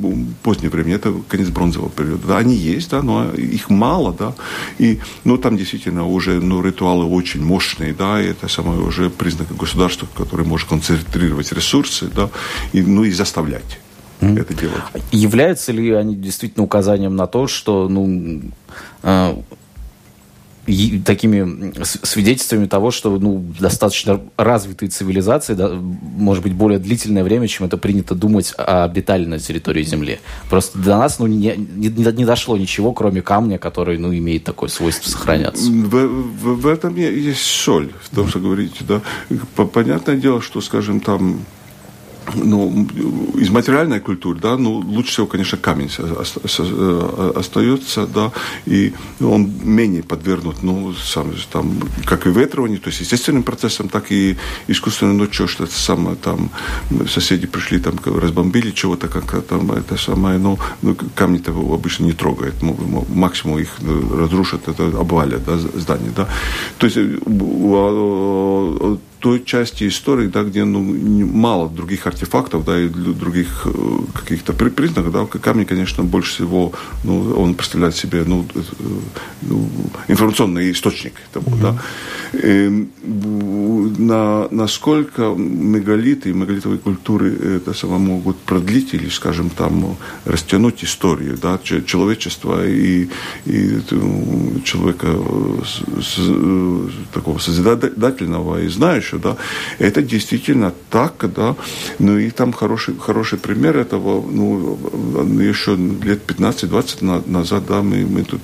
позднее 0.43 0.71
время, 0.71 0.95
это 0.95 1.15
конец 1.29 1.49
бронзового 1.49 1.91
периода, 1.91 2.27
да, 2.29 2.39
они 2.39 2.55
есть, 2.55 2.91
да, 2.91 3.03
но 3.03 3.31
их 3.33 3.71
мало, 3.71 4.13
да, 4.13 4.35
и, 4.79 4.99
ну, 5.25 5.39
там 5.39 5.57
действительно 5.57 6.07
уже, 6.07 6.41
ну, 6.41 6.63
ритуалы 6.63 7.05
очень 7.05 7.45
мощные, 7.45 7.93
да, 7.93 8.21
и 8.21 8.27
это 8.27 8.49
самое 8.49 8.81
уже 8.81 9.11
признак 9.11 9.55
государства, 9.57 10.09
которое 10.15 10.45
может 10.45 10.69
концентрировать 10.69 11.53
ресурсы, 11.53 12.11
да, 12.15 12.31
и, 12.73 12.83
ну, 12.83 13.05
и 13.05 13.11
заставлять 13.11 13.79
это 14.21 14.55
делать. 14.55 14.83
Являются 15.13 15.71
ли 15.71 15.93
они 15.93 16.17
действительно 16.17 16.65
указанием 16.65 17.15
на 17.15 17.29
то, 17.29 17.47
что 17.47 17.89
ну, 17.89 18.43
э, 19.05 19.35
такими 21.05 21.73
свидетельствами 21.83 22.67
того, 22.67 22.91
что 22.91 23.19
ну, 23.19 23.45
достаточно 23.59 24.21
развитые 24.37 24.91
цивилизации, 24.91 25.55
да, 25.55 25.71
может 25.71 26.43
быть, 26.43 26.53
более 26.53 26.79
длительное 26.79 27.25
время, 27.25 27.49
чем 27.49 27.67
это 27.67 27.77
принято 27.77 28.15
думать 28.15 28.53
о 28.57 28.89
на 28.89 29.39
территории 29.39 29.83
Земли. 29.83 30.21
Просто 30.51 30.79
до 30.79 30.99
нас 30.99 31.19
ну, 31.19 31.27
не, 31.27 31.55
не, 31.57 31.89
не 31.89 32.25
дошло 32.25 32.57
ничего, 32.57 32.93
кроме 32.93 33.23
камня, 33.23 33.59
который 33.59 33.99
ну, 33.99 34.15
имеет 34.15 34.45
такое 34.45 34.69
свойство 34.69 35.11
сохраняться. 35.11 35.71
В, 35.71 35.89
в, 35.89 36.61
в 36.61 36.67
этом 36.67 36.97
есть 36.97 37.43
соль, 37.43 37.91
в 38.03 38.15
том, 38.15 38.29
что 38.29 38.39
говорите. 38.41 38.85
Да? 38.87 39.01
Понятное 39.67 40.17
дело, 40.17 40.43
что, 40.43 40.61
скажем, 40.61 41.01
там 41.01 41.41
ну, 42.35 42.87
из 43.35 43.51
материальной 43.51 44.01
культуры, 44.01 44.39
да, 44.41 44.57
ну, 44.57 44.79
лучше 44.79 45.13
всего, 45.13 45.27
конечно, 45.27 45.59
камень 45.59 45.91
э, 45.99 47.33
остается, 47.37 48.07
да, 48.07 48.33
и 48.67 48.93
он 49.21 49.51
менее 49.63 50.03
подвергнут, 50.03 50.63
ну, 50.63 50.93
сам, 50.95 51.33
там, 51.51 51.81
как 52.05 52.27
и 52.27 52.31
ветрованию, 52.31 52.81
то 52.81 52.89
есть 52.89 53.01
естественным 53.01 53.43
процессом, 53.43 53.89
так 53.89 54.13
и 54.13 54.37
искусственным, 54.69 55.19
ну, 55.19 55.33
что, 55.33 55.47
что 55.47 55.65
это 55.65 55.75
самое, 55.75 56.17
там, 56.17 56.51
соседи 57.09 57.47
пришли, 57.47 57.79
там, 57.79 57.97
разбомбили 58.05 58.71
чего-то, 58.71 59.09
как 59.09 59.43
там, 59.47 59.73
это 59.73 59.97
самое, 59.97 60.39
ну, 60.39 60.59
ну 60.83 60.97
камни-то 61.15 61.51
обычно 61.51 62.05
не 62.05 62.13
трогает, 62.13 62.55
максимум 63.09 63.59
их 63.59 63.69
ну, 63.81 64.17
разрушат, 64.19 64.69
это 64.69 64.87
обвалят, 64.87 65.45
да, 65.45 65.59
здание, 65.59 66.13
да, 66.17 66.29
то 66.79 66.87
есть 66.87 66.99
э, 66.99 67.19
той 69.21 69.45
части 69.45 69.89
истории, 69.89 70.29
да, 70.29 70.43
где 70.43 70.65
ну, 70.65 70.81
мало 70.81 71.69
других 71.69 72.07
артефактов, 72.07 72.65
да, 72.65 72.79
и 72.79 72.89
других 72.89 73.67
э, 73.67 73.71
каких-то 74.15 74.53
признаков, 74.53 75.13
да, 75.13 75.27
камень, 75.39 75.67
конечно, 75.67 76.05
больше 76.05 76.35
всего, 76.35 76.73
ну, 77.05 77.33
он 77.37 77.55
представляет 77.55 77.97
себе, 77.97 78.25
ну, 78.25 78.47
э, 78.55 78.61
ну 79.43 79.69
информационный 80.09 80.71
источник 80.71 81.15
того, 81.33 81.51
mm-hmm. 81.51 81.63
да. 81.63 81.83
И, 82.33 82.89
на, 83.99 84.49
насколько 84.51 85.35
мегалиты 85.37 86.31
и 86.31 86.33
мегалитовые 86.33 86.79
культуры 86.79 87.35
это 87.57 87.73
само 87.75 87.99
могут 87.99 88.37
продлить 88.37 88.95
или, 88.95 89.09
скажем, 89.09 89.51
там, 89.51 89.97
растянуть 90.25 90.85
историю, 90.85 91.39
да, 91.43 91.59
человечества 91.87 92.67
и, 92.67 93.09
и 93.47 93.81
человека 94.65 95.09
с, 95.65 96.07
с, 96.07 96.19
такого 97.13 97.39
созидательного 97.39 98.63
и 98.63 98.69
знающего, 98.69 99.08
дальше, 99.09 99.19
да. 99.19 99.37
Это 99.79 100.03
действительно 100.03 100.73
так, 100.91 101.25
да. 101.35 101.55
Ну 101.99 102.19
и 102.19 102.31
там 102.31 102.53
хороший, 102.53 102.95
хороший 102.99 103.39
пример 103.39 103.77
этого, 103.77 104.23
ну, 104.31 104.79
еще 105.41 105.77
лет 105.77 106.21
15-20 106.27 107.31
назад, 107.31 107.65
да, 107.69 107.83
мы, 107.83 108.07
мы 108.07 108.25
тут 108.25 108.41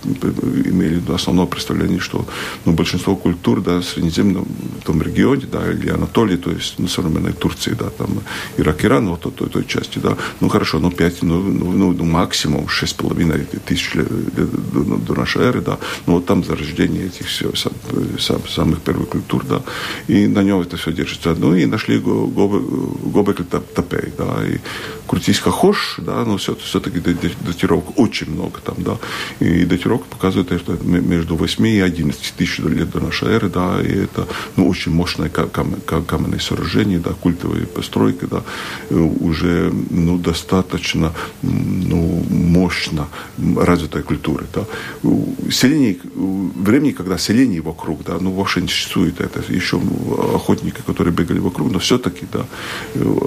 имели 0.66 1.02
основное 1.12 1.46
представление, 1.46 2.00
что 2.00 2.26
ну, 2.64 2.72
большинство 2.72 3.16
культур, 3.16 3.60
да, 3.60 3.78
в 3.78 3.84
Средиземном 3.84 4.46
том 4.84 5.02
регионе, 5.02 5.46
да, 5.52 5.72
или 5.72 5.90
Анатолии, 5.90 6.36
то 6.36 6.50
есть, 6.50 6.74
ну, 6.78 6.88
современной 6.88 7.32
Турции, 7.32 7.74
да, 7.78 7.90
там, 7.90 8.08
Ирак, 8.58 8.84
Иран, 8.84 9.08
вот 9.08 9.34
той, 9.34 9.48
той 9.48 9.64
части, 9.64 9.98
да, 9.98 10.16
ну, 10.40 10.48
хорошо, 10.48 10.78
ну, 10.78 10.90
5, 10.90 11.22
ну, 11.22 11.42
ну, 11.42 11.72
ну, 11.72 11.92
ну 11.92 12.04
максимум 12.04 12.66
6,5 12.66 13.60
тысяч 13.66 13.94
лет 13.94 14.08
до, 14.72 14.96
до 14.96 15.14
нашей 15.14 15.42
эры, 15.42 15.60
да, 15.60 15.78
ну, 16.06 16.14
вот 16.14 16.26
там 16.26 16.44
зарождение 16.44 17.06
этих 17.06 17.26
все, 17.26 17.54
сам, 17.54 17.72
сам, 18.18 18.40
самых 18.48 18.80
первых 18.80 19.08
культур, 19.08 19.44
да, 19.48 19.62
и 20.08 20.26
на 20.26 20.42
нем 20.42 20.53
нем 20.54 20.62
это 20.62 20.76
все 20.76 20.92
держится. 20.92 21.34
Ну 21.34 21.54
и 21.54 21.66
нашли 21.66 21.98
Гобекли 21.98 23.44
Тапей, 23.44 24.12
да, 24.16 24.46
и 24.46 24.58
крутись 25.06 25.38
хохош, 25.38 25.96
да, 25.98 26.24
но 26.24 26.36
все, 26.36 26.54
все-таки 26.56 27.00
датировок 27.00 27.98
очень 27.98 28.30
много 28.30 28.60
там, 28.60 28.76
да, 28.78 28.96
и 29.40 29.64
датировка 29.64 30.06
показывает, 30.10 30.60
что 30.60 30.72
между 30.82 31.36
8 31.36 31.66
и 31.66 31.80
11 31.80 32.34
тысяч 32.36 32.58
лет 32.58 32.90
до 32.90 33.00
нашей 33.00 33.28
эры, 33.28 33.48
да, 33.48 33.80
и 33.82 33.92
это, 33.92 34.26
ну, 34.56 34.68
очень 34.68 34.92
мощное 34.92 35.28
кам- 35.28 35.80
каменное 36.06 36.38
сооружение, 36.38 36.98
да, 36.98 37.10
культовые 37.10 37.66
постройки, 37.66 38.26
да, 38.30 38.42
уже, 38.90 39.72
ну, 39.90 40.18
достаточно, 40.18 41.12
ну, 41.42 42.24
мощно 42.30 43.08
развитая 43.56 44.02
культура, 44.02 44.44
да. 44.54 44.64
Селение, 45.50 45.96
времени, 46.14 46.92
когда 46.92 47.18
селение 47.18 47.60
вокруг, 47.60 48.04
да, 48.04 48.16
ну, 48.20 48.32
вообще 48.32 48.60
не 48.62 48.68
существует, 48.68 49.20
это 49.20 49.42
еще 49.52 49.80
охотники, 50.44 50.82
которые 50.86 51.12
бегали 51.12 51.40
вокруг, 51.40 51.72
но 51.72 51.78
все-таки, 51.78 52.26
да, 52.32 52.46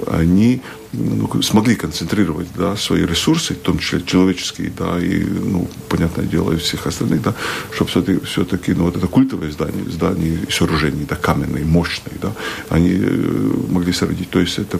они 0.06 0.60
ну, 0.92 1.42
смогли 1.42 1.74
концентрировать 1.74 2.46
да, 2.56 2.76
свои 2.76 3.04
ресурсы, 3.06 3.54
в 3.54 3.58
том 3.58 3.78
числе 3.78 4.02
человеческие, 4.02 4.70
да, 4.78 4.98
и, 5.00 5.24
ну, 5.24 5.68
понятное 5.88 6.26
дело, 6.26 6.52
и 6.52 6.56
всех 6.56 6.86
остальных, 6.86 7.22
да, 7.22 7.34
чтобы 7.72 7.90
все-таки, 7.90 8.24
все-таки 8.24 8.74
ну, 8.74 8.84
вот 8.84 8.96
это 8.96 9.06
культовое 9.08 9.50
здание, 9.50 9.84
здание 9.90 10.38
и 10.48 10.52
сооружения, 10.52 11.06
да, 11.08 11.16
каменные, 11.16 11.64
мощные, 11.64 12.14
да, 12.22 12.32
они 12.70 12.90
э, 12.92 13.50
могли 13.70 13.92
соорудить. 13.92 14.30
То 14.30 14.40
есть 14.40 14.58
это 14.58 14.78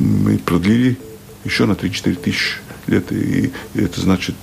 мы 0.00 0.38
продлили 0.38 0.96
еще 1.44 1.64
на 1.66 1.72
3-4 1.72 2.14
тысячи 2.16 2.58
лет. 2.86 3.12
И, 3.12 3.52
и 3.74 3.80
это 3.80 4.00
значит 4.00 4.34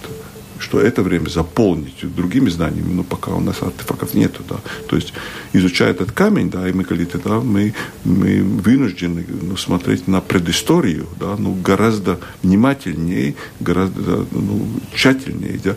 что 0.64 0.80
это 0.80 1.04
время 1.04 1.28
заполнить 1.28 2.16
другими 2.16 2.50
знаниями, 2.50 2.94
но 2.94 3.04
пока 3.04 3.32
у 3.32 3.42
нас 3.42 3.62
артефактов 3.62 4.14
нету, 4.14 4.42
да. 4.48 4.56
То 4.88 4.96
есть, 4.96 5.14
изучая 5.52 5.92
этот 5.92 6.14
камень, 6.14 6.50
да, 6.50 6.68
и 6.68 6.74
мегалиты, 6.74 7.20
да, 7.24 7.42
мы, 7.42 7.74
мы 8.06 8.42
вынуждены 8.42 9.26
ну, 9.42 9.58
смотреть 9.58 10.08
на 10.08 10.22
предысторию, 10.22 11.08
да, 11.20 11.36
ну, 11.38 11.54
гораздо 11.54 12.20
внимательнее, 12.44 13.36
гораздо 13.60 14.26
ну, 14.32 14.68
тщательнее, 14.96 15.60
да, 15.64 15.76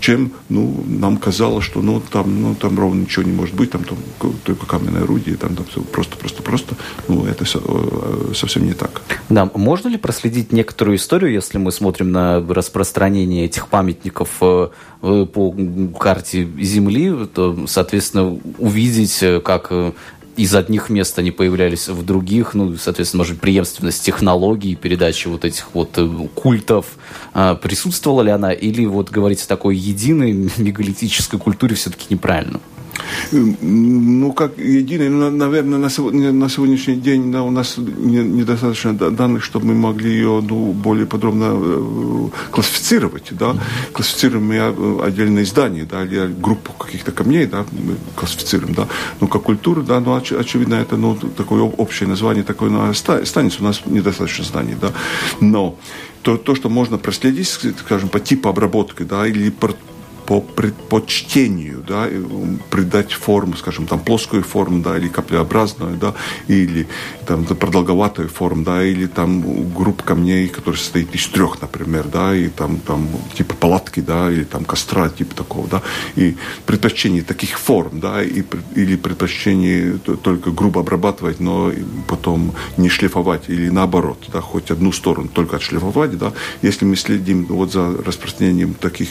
чем 0.00 0.32
ну, 0.48 0.84
нам 0.86 1.16
казалось, 1.16 1.64
что 1.64 1.82
ну, 1.82 2.00
там, 2.00 2.42
ну, 2.42 2.54
там 2.54 2.78
ровно 2.78 3.02
ничего 3.02 3.24
не 3.24 3.32
может 3.32 3.54
быть, 3.54 3.70
там, 3.70 3.84
там 3.84 3.98
только 4.44 4.66
каменное 4.66 5.02
орудие, 5.02 5.36
там, 5.36 5.54
там 5.54 5.66
все 5.66 5.82
просто, 5.82 6.16
просто, 6.16 6.42
просто. 6.42 6.74
Ну, 7.08 7.26
это 7.26 7.44
э, 7.44 8.32
совсем 8.34 8.66
не 8.66 8.72
так. 8.72 9.02
Да, 9.28 9.50
можно 9.54 9.88
ли 9.88 9.98
проследить 9.98 10.52
некоторую 10.52 10.96
историю, 10.96 11.32
если 11.32 11.58
мы 11.58 11.70
смотрим 11.70 12.10
на 12.10 12.40
распространение 12.40 13.44
этих 13.44 13.68
памятников 13.68 14.30
э, 14.40 14.68
э, 15.02 15.26
по 15.32 15.54
карте 15.98 16.48
Земли, 16.58 17.26
то, 17.32 17.66
соответственно, 17.66 18.38
увидеть, 18.58 19.22
как 19.44 19.70
из 20.40 20.54
одних 20.54 20.88
мест 20.88 21.18
они 21.18 21.30
появлялись 21.30 21.88
в 21.88 22.02
других, 22.02 22.54
ну, 22.54 22.74
соответственно, 22.76 23.20
может, 23.20 23.40
преемственность 23.40 24.02
технологий, 24.02 24.74
передачи 24.74 25.28
вот 25.28 25.44
этих 25.44 25.66
вот 25.74 25.90
э, 25.98 26.08
культов, 26.34 26.86
а, 27.34 27.54
присутствовала 27.56 28.22
ли 28.22 28.30
она, 28.30 28.50
или 28.50 28.86
вот 28.86 29.10
говорить 29.10 29.42
о 29.42 29.48
такой 29.48 29.76
единой 29.76 30.32
мегалитической 30.56 31.38
культуре 31.38 31.74
все-таки 31.74 32.06
неправильно? 32.08 32.58
Ну, 33.32 34.32
как 34.32 34.58
единый, 34.58 35.08
ну, 35.08 35.30
наверное, 35.30 35.78
на, 35.78 35.90
сегодня, 35.90 36.32
на 36.32 36.48
сегодняшний 36.48 36.96
день 36.96 37.32
да, 37.32 37.42
у 37.42 37.50
нас 37.50 37.76
недостаточно 37.78 38.94
данных, 38.94 39.44
чтобы 39.44 39.66
мы 39.66 39.74
могли 39.74 40.10
ее 40.10 40.42
ну, 40.46 40.72
более 40.72 41.06
подробно 41.06 41.52
э, 41.52 42.28
классифицировать. 42.50 43.28
Да? 43.30 43.56
Классифицируем 43.92 44.46
мы 44.46 44.54
э, 44.54 45.06
отдельные 45.06 45.44
здания, 45.44 45.86
да, 45.90 46.04
или 46.04 46.26
группу 46.26 46.72
каких-то 46.72 47.12
камней, 47.12 47.46
да, 47.46 47.64
мы 47.72 47.96
классифицируем. 48.16 48.74
Да? 48.74 48.86
Ну, 49.20 49.28
как 49.28 49.42
культура, 49.42 49.82
да, 49.82 50.00
ну, 50.00 50.16
оч, 50.16 50.32
очевидно, 50.32 50.74
это 50.74 50.96
ну, 50.96 51.16
такое 51.36 51.62
общее 51.62 52.08
название, 52.08 52.44
такое 52.44 52.70
ну, 52.70 52.90
останется. 52.90 53.60
У 53.60 53.64
нас 53.64 53.82
недостаточно 53.86 54.44
знаний. 54.44 54.76
Да? 54.80 54.92
Но 55.40 55.78
то, 56.22 56.36
то, 56.36 56.54
что 56.54 56.68
можно 56.68 56.98
проследить, 56.98 57.48
скажем, 57.48 58.08
по 58.08 58.20
типу 58.20 58.48
обработки, 58.48 59.02
да, 59.02 59.26
или 59.26 59.50
по 59.50 59.70
предпочтению, 60.38 61.82
да, 61.86 62.06
придать 62.70 63.12
форму, 63.12 63.56
скажем, 63.56 63.88
там 63.88 63.98
плоскую 63.98 64.44
форму, 64.44 64.80
да, 64.82 64.96
или 64.96 65.08
каплеобразную, 65.08 65.96
да, 65.96 66.14
или 66.46 66.86
там 67.26 67.44
продолговатую 67.44 68.28
форму, 68.28 68.62
да, 68.62 68.84
или 68.84 69.06
там 69.06 69.72
группа 69.74 70.04
камней, 70.04 70.46
которая 70.46 70.78
состоит 70.78 71.12
из 71.14 71.26
трех, 71.26 71.60
например, 71.60 72.06
да, 72.06 72.34
и 72.34 72.48
там, 72.48 72.78
там 72.78 73.08
типа 73.34 73.54
палатки, 73.56 74.00
да, 74.00 74.30
или 74.30 74.44
там 74.44 74.64
костра, 74.64 75.08
типа 75.08 75.34
такого, 75.34 75.66
да, 75.66 75.82
и 76.14 76.36
предпочтение 76.66 77.22
таких 77.22 77.58
форм, 77.58 77.98
да, 77.98 78.22
и, 78.22 78.44
или 78.76 78.96
предпочтение 78.96 79.98
только 79.98 80.50
грубо 80.52 80.80
обрабатывать, 80.80 81.40
но 81.40 81.72
потом 82.06 82.54
не 82.76 82.88
шлифовать, 82.88 83.48
или 83.48 83.68
наоборот, 83.68 84.28
да, 84.32 84.40
хоть 84.40 84.70
одну 84.70 84.92
сторону 84.92 85.28
только 85.28 85.56
отшлифовать, 85.56 86.16
да, 86.16 86.32
если 86.62 86.84
мы 86.84 86.94
следим 86.96 87.46
вот 87.46 87.72
за 87.72 87.96
распространением 88.04 88.74
таких, 88.74 89.08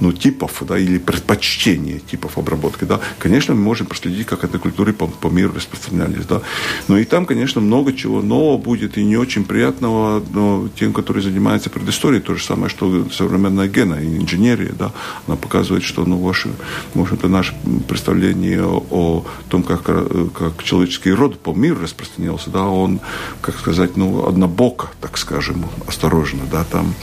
ну, 0.00 0.12
типов, 0.12 0.61
да, 0.64 0.78
или 0.78 0.98
предпочтение 0.98 2.00
типов 2.00 2.38
обработки, 2.38 2.84
да, 2.84 3.00
конечно, 3.18 3.54
мы 3.54 3.62
можем 3.62 3.86
проследить, 3.86 4.26
как 4.26 4.44
эти 4.44 4.56
культуры 4.56 4.92
по, 4.92 5.06
по 5.06 5.28
миру 5.28 5.52
распространялись, 5.54 6.26
да. 6.26 6.42
Но 6.88 6.98
и 6.98 7.04
там, 7.04 7.26
конечно, 7.26 7.60
много 7.60 7.92
чего 7.92 8.22
нового 8.22 8.58
будет 8.58 8.98
и 8.98 9.04
не 9.04 9.16
очень 9.16 9.44
приятного 9.44 10.22
но 10.32 10.68
тем, 10.78 10.92
которые 10.92 11.22
занимаются 11.22 11.70
предысторией, 11.70 12.20
то 12.20 12.34
же 12.34 12.44
самое, 12.44 12.68
что 12.68 13.08
современная 13.10 13.68
гена 13.68 13.94
и 13.94 14.16
инженерия, 14.16 14.72
да, 14.78 14.92
она 15.26 15.36
показывает, 15.36 15.84
что, 15.84 16.04
ну, 16.04 16.18
ваше, 16.18 16.50
может, 16.94 17.22
наше 17.24 17.54
представление 17.88 18.64
о, 18.64 19.24
том, 19.48 19.62
как, 19.62 19.82
как 19.82 20.62
человеческий 20.62 21.12
род 21.12 21.38
по 21.38 21.52
миру 21.52 21.80
распространялся, 21.82 22.50
да, 22.50 22.64
он, 22.64 23.00
как 23.40 23.58
сказать, 23.58 23.96
ну, 23.96 24.26
однобоко, 24.26 24.88
так 25.00 25.18
скажем, 25.18 25.66
осторожно, 25.86 26.40
да, 26.50 26.64
там. 26.64 26.94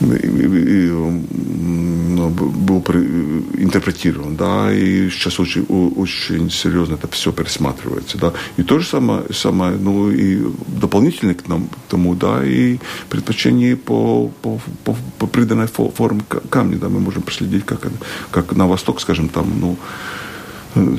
И, 0.00 0.04
и, 0.04 0.86
и, 0.86 0.90
ну, 0.90 2.28
был 2.30 2.80
интерпретирован, 2.98 4.36
да, 4.36 4.72
и 4.72 5.10
сейчас 5.10 5.40
очень, 5.40 5.64
очень 5.64 6.50
серьезно 6.50 6.94
это 6.94 7.08
все 7.08 7.32
пересматривается, 7.32 8.18
да. 8.18 8.32
И 8.56 8.62
то 8.62 8.78
же 8.78 8.86
самое, 8.86 9.22
самое 9.32 9.76
ну, 9.76 10.10
и 10.10 10.42
дополнительно 10.66 11.34
к, 11.34 11.48
нам, 11.48 11.68
к 11.68 11.90
тому, 11.90 12.14
да, 12.14 12.44
и 12.44 12.78
предпочтение 13.08 13.76
по, 13.76 14.28
по, 14.42 14.60
по, 14.84 14.96
по 15.18 15.26
приданной 15.26 15.66
форме 15.66 16.22
камня, 16.50 16.78
да, 16.78 16.88
мы 16.88 17.00
можем 17.00 17.22
проследить, 17.22 17.64
как, 17.64 17.86
как 18.30 18.52
на 18.56 18.66
восток, 18.66 19.00
скажем, 19.00 19.28
там, 19.28 19.52
ну, 19.60 19.76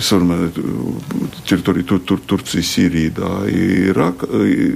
современной 0.02 0.52
территории 1.46 1.84
Тур, 1.84 2.00
Тур, 2.00 2.20
Турции, 2.20 2.62
Сирии, 2.62 3.10
да, 3.10 3.48
и 3.48 3.90
Ирак, 3.90 4.24
и 4.24 4.76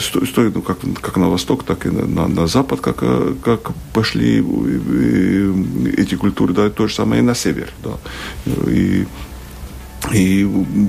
стоит, 0.00 0.54
ну, 0.54 0.62
как, 0.62 0.78
как 1.00 1.16
на 1.16 1.28
восток, 1.28 1.64
так 1.64 1.86
и 1.86 1.90
на, 1.90 2.28
на, 2.28 2.46
запад, 2.46 2.80
как, 2.80 2.98
как 3.42 3.72
пошли 3.92 4.38
эти 5.96 6.14
культуры, 6.14 6.54
да, 6.54 6.70
то 6.70 6.86
же 6.86 6.94
самое 6.94 7.22
и 7.22 7.24
на 7.24 7.34
север, 7.34 7.70
да, 7.84 7.98
и, 8.70 9.06
и 10.12 10.48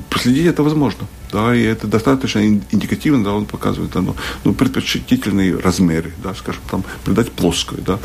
проследить 0.09 0.47
это 0.47 0.63
возможно 0.63 1.07
да, 1.31 1.55
и 1.55 1.63
это 1.63 1.87
достаточно 1.87 2.39
индикативно, 2.45 3.23
да, 3.23 3.33
он 3.33 3.45
показывает 3.45 3.95
оно, 3.95 4.15
ну, 4.43 4.53
предпочтительные 4.53 5.57
размеры, 5.57 6.13
да, 6.23 6.33
скажем, 6.35 6.61
там, 6.69 6.83
придать 7.03 7.31
плоскую, 7.31 7.81
да, 7.81 7.99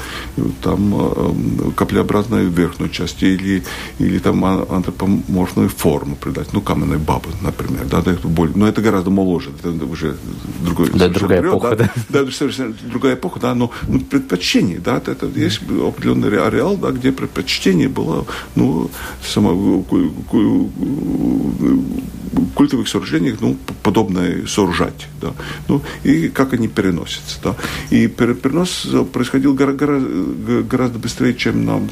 там, 0.63 0.95
э, 0.95 1.71
каплеобразную 1.77 2.51
верхнюю 2.51 2.91
часть 2.91 3.23
или, 3.23 3.63
или 3.99 4.19
там 4.19 4.45
а, 4.45 4.67
антропоморфную 4.71 5.69
форму 5.69 6.17
придать, 6.17 6.53
ну, 6.53 6.61
каменной 6.61 6.99
бабы, 6.99 7.31
например, 7.43 7.87
да, 7.87 8.03
да 8.03 8.13
это 8.13 8.29
более, 8.29 8.57
но 8.57 8.69
это 8.69 8.81
гораздо 8.81 9.11
моложе, 9.11 9.51
это 9.59 9.85
уже 9.85 10.17
другой, 10.63 10.91
да, 10.91 11.09
другая 11.09 11.41
период, 11.41 11.59
эпоха, 11.59 11.77
да, 11.77 11.91
да, 12.09 12.25
да, 12.25 12.31
совершенно 12.31 12.75
другая 12.85 13.15
эпоха, 13.15 13.41
да, 13.41 13.55
но 13.55 13.71
ну, 13.89 14.01
предпочтение, 14.01 14.79
да, 14.79 14.99
это, 14.99 15.13
это 15.13 15.27
есть 15.27 15.61
определенный 15.63 16.29
ареал, 16.41 16.77
да, 16.77 16.91
где 16.91 17.13
предпочтение 17.13 17.89
было, 17.89 18.27
ну, 18.55 18.91
само, 19.23 19.85
культовых 22.55 22.89
сооружениях 22.89 23.39
ну, 23.41 23.57
подобное 23.83 24.47
сооружать. 24.47 25.07
Да. 25.21 25.33
Ну, 25.69 25.83
и 26.05 26.29
как 26.29 26.53
они 26.53 26.69
переносятся. 26.69 27.39
Да. 27.43 27.57
И 27.91 28.07
перенос 28.07 28.87
происходил 29.13 29.55
гораздо, 29.55 30.99
быстрее, 30.99 31.35
чем 31.35 31.65
нам 31.65 31.89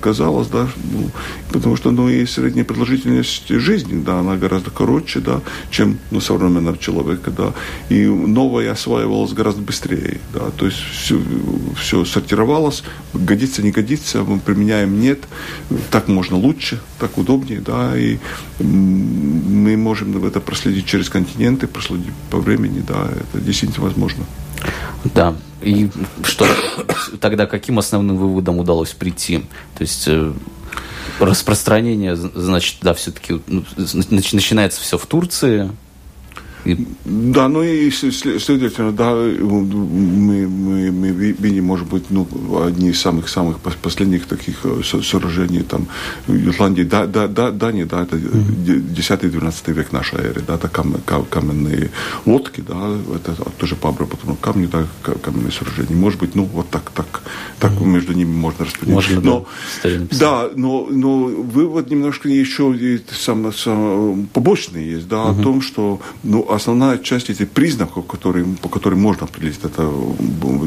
казалось, 0.00 0.48
да, 0.48 0.68
ну, 0.92 1.10
потому 1.52 1.76
что 1.76 1.90
ну, 1.90 2.08
и 2.08 2.26
средняя 2.26 2.64
продолжительность 2.64 3.48
жизни, 3.48 4.02
да, 4.02 4.20
она 4.20 4.36
гораздо 4.36 4.70
короче, 4.70 5.20
да, 5.20 5.40
чем 5.70 5.98
ну, 6.10 6.20
современного 6.20 6.78
человека. 6.78 7.30
Да. 7.30 7.52
И 7.88 8.06
новое 8.06 8.72
осваивалось 8.72 9.32
гораздо 9.32 9.62
быстрее. 9.62 10.20
Да. 10.32 10.50
То 10.56 10.66
есть 10.66 10.78
все, 10.78 11.20
все 11.78 12.04
сортировалось, 12.04 12.82
годится, 13.14 13.62
не 13.62 13.70
годится, 13.70 14.22
мы 14.22 14.38
применяем, 14.38 15.00
нет, 15.00 15.20
так 15.90 16.08
можно 16.08 16.36
лучше, 16.36 16.80
так 16.98 17.18
удобнее, 17.18 17.60
да, 17.60 17.96
и 17.98 18.18
мы 19.30 19.76
можем 19.76 20.24
это 20.24 20.40
проследить 20.40 20.86
через 20.86 21.08
континенты, 21.08 21.66
проследить 21.66 22.12
по 22.30 22.38
времени, 22.38 22.82
да, 22.86 23.08
это 23.10 23.42
действительно 23.42 23.84
возможно. 23.84 24.24
Да, 25.14 25.34
и 25.62 25.90
что 26.24 26.46
тогда 27.20 27.46
каким 27.46 27.78
основным 27.78 28.16
выводом 28.16 28.58
удалось 28.58 28.90
прийти? 28.90 29.38
То 29.76 29.82
есть 29.82 30.04
э, 30.06 30.32
распространение, 31.18 32.16
значит, 32.16 32.76
да, 32.82 32.94
все-таки 32.94 33.40
ну, 33.46 33.64
начинается 34.10 34.80
все 34.80 34.98
в 34.98 35.06
Турции, 35.06 35.70
и... 36.64 36.86
Да, 37.04 37.48
ну 37.48 37.62
и 37.62 37.90
следовательно, 37.90 38.92
да, 38.92 39.14
мы, 39.14 40.48
мы, 40.48 40.90
мы 40.92 41.08
видим, 41.10 41.64
может 41.64 41.88
быть, 41.88 42.04
ну, 42.10 42.26
одни 42.64 42.90
из 42.90 43.00
самых-самых 43.00 43.58
последних 43.58 44.26
таких 44.26 44.56
э, 44.64 44.82
сооружений 44.82 45.62
там 45.62 45.86
в 46.26 46.48
Ирландии, 46.48 46.82
да, 46.82 47.06
да, 47.06 47.28
да, 47.28 47.50
Дания, 47.50 47.86
да, 47.86 48.02
это 48.02 48.16
10-12 48.16 49.72
век 49.72 49.92
нашей 49.92 50.18
эры, 50.18 50.42
да, 50.46 50.54
это 50.54 50.68
кам, 50.68 50.94
кам, 51.04 51.24
каменные 51.24 51.90
лодки, 52.26 52.62
да, 52.66 52.96
это 53.14 53.34
тоже 53.58 53.76
по 53.76 53.88
обработанному 53.88 54.36
камню, 54.36 54.68
да, 54.68 54.86
каменные 55.22 55.52
сооружения. 55.52 55.96
Может 55.96 56.20
быть, 56.20 56.34
ну, 56.34 56.44
вот 56.44 56.70
так, 56.70 56.90
так, 56.90 57.22
так 57.58 57.72
mm-hmm. 57.72 57.86
между 57.86 58.12
ними 58.12 58.32
можно 58.32 58.64
распределить. 58.64 58.94
Можно, 58.94 59.20
но, 59.20 59.46
да, 59.82 59.90
да 60.18 60.50
но, 60.56 60.86
но 60.90 61.24
вывод 61.24 61.90
немножко 61.90 62.28
еще 62.28 62.74
и 62.76 63.00
сам, 63.12 63.52
сам, 63.52 64.28
побочный 64.32 64.84
есть, 64.84 65.08
да, 65.08 65.16
mm-hmm. 65.16 65.40
о 65.40 65.42
том, 65.42 65.62
что, 65.62 66.00
ну, 66.22 66.49
основная 66.50 66.98
часть 66.98 67.30
этих 67.30 67.48
признаков, 67.50 68.06
которые, 68.06 68.44
по 68.62 68.68
которым 68.68 69.00
можно 69.00 69.26
определить, 69.26 69.58
это 69.64 69.90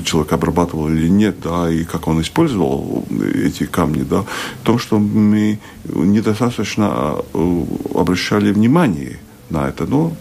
человек 0.05 0.33
обрабатывал 0.33 0.89
или 0.89 1.09
нет, 1.09 1.35
да, 1.43 1.69
и 1.69 1.83
как 1.83 2.07
он 2.07 2.21
использовал 2.21 3.05
эти 3.35 3.65
камни, 3.65 4.03
да, 4.03 4.21
в 4.61 4.65
том, 4.65 4.79
что 4.79 4.99
мы 4.99 5.59
недостаточно 5.85 7.15
э, 7.33 7.65
обращали 7.95 8.51
внимание 8.51 9.19
на 9.49 9.67
это. 9.67 9.85
Но 9.85 10.13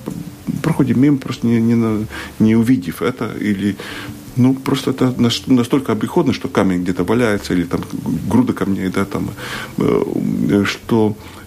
проходим 0.63 1.01
мимо, 1.01 1.19
просто 1.19 1.47
не, 1.47 1.61
не, 1.61 2.07
не 2.39 2.57
увидев 2.57 3.03
это, 3.03 3.31
или 3.41 3.77
Ну, 4.37 4.55
просто 4.55 4.91
это 4.91 5.15
настолько 5.47 5.93
обиходно, 5.93 6.33
что 6.33 6.49
камень 6.49 6.83
где-то 6.83 7.05
валяется, 7.05 7.53
или 7.55 7.65
там 7.65 7.81
груда 8.31 8.53
камней, 8.53 8.89
да, 8.89 9.05
там, 9.05 9.29
э, 9.79 10.65
что 10.65 11.15
э, 11.15 11.42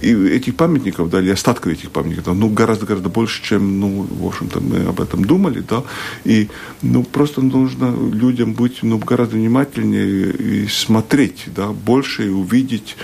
и 0.00 0.12
этих 0.28 0.54
памятников, 0.56 1.10
да, 1.10 1.20
или 1.20 1.30
остатков 1.30 1.72
этих 1.72 1.90
памятников, 1.90 2.36
ну, 2.36 2.48
гораздо-гораздо 2.48 3.08
больше, 3.08 3.42
чем, 3.42 3.80
ну, 3.80 4.06
в 4.08 4.26
общем-то, 4.26 4.60
мы 4.60 4.84
об 4.84 5.00
этом 5.00 5.24
думали, 5.24 5.64
да, 5.68 5.82
и, 6.24 6.48
ну, 6.82 7.02
просто 7.02 7.40
нужно 7.40 7.94
людям 8.12 8.52
быть, 8.52 8.82
ну, 8.82 8.98
гораздо 8.98 9.36
внимательнее 9.36 10.30
и 10.30 10.68
смотреть, 10.68 11.44
да, 11.56 11.68
больше 11.68 12.26
и 12.26 12.28
увидеть 12.28 12.96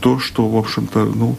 то, 0.00 0.18
что, 0.18 0.48
в 0.48 0.56
общем-то, 0.56 1.04
ну, 1.04 1.36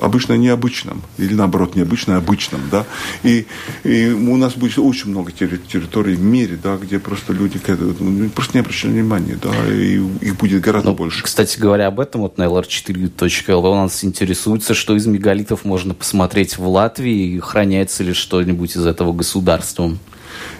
обычно 0.00 0.34
необычном, 0.34 1.02
или 1.18 1.34
наоборот, 1.34 1.76
необычно 1.76 2.16
обычном, 2.16 2.62
да, 2.70 2.84
и, 3.22 3.46
и 3.84 4.08
у 4.10 4.36
нас 4.36 4.54
будет 4.54 4.78
очень 4.78 5.10
много 5.10 5.32
территорий 5.32 6.14
в 6.14 6.22
мире, 6.22 6.58
да, 6.62 6.76
где 6.76 6.98
просто 6.98 7.32
люди 7.32 7.60
ну, 7.68 8.28
просто 8.30 8.54
не 8.54 8.60
обращали 8.60 8.92
внимания, 8.92 9.38
да, 9.40 9.50
и 9.72 10.00
их 10.20 10.36
будет 10.36 10.60
гораздо 10.62 10.90
ну, 10.90 10.96
больше. 10.96 11.22
Кстати 11.22 11.58
говоря, 11.58 11.88
об 11.88 12.00
этом 12.00 12.22
вот 12.22 12.38
на 12.38 12.44
lr4.lv 12.44 13.70
у 13.70 13.74
нас 13.74 14.04
интересуется, 14.04 14.74
что 14.74 14.96
из 14.96 15.06
мегалитов 15.06 15.64
можно 15.64 15.94
посмотреть 15.94 16.58
в 16.58 16.66
Латвии, 16.66 17.34
и 17.34 17.40
храняется 17.40 18.02
ли 18.02 18.12
что-нибудь 18.12 18.76
из 18.76 18.86
этого 18.86 19.12
государством. 19.12 19.98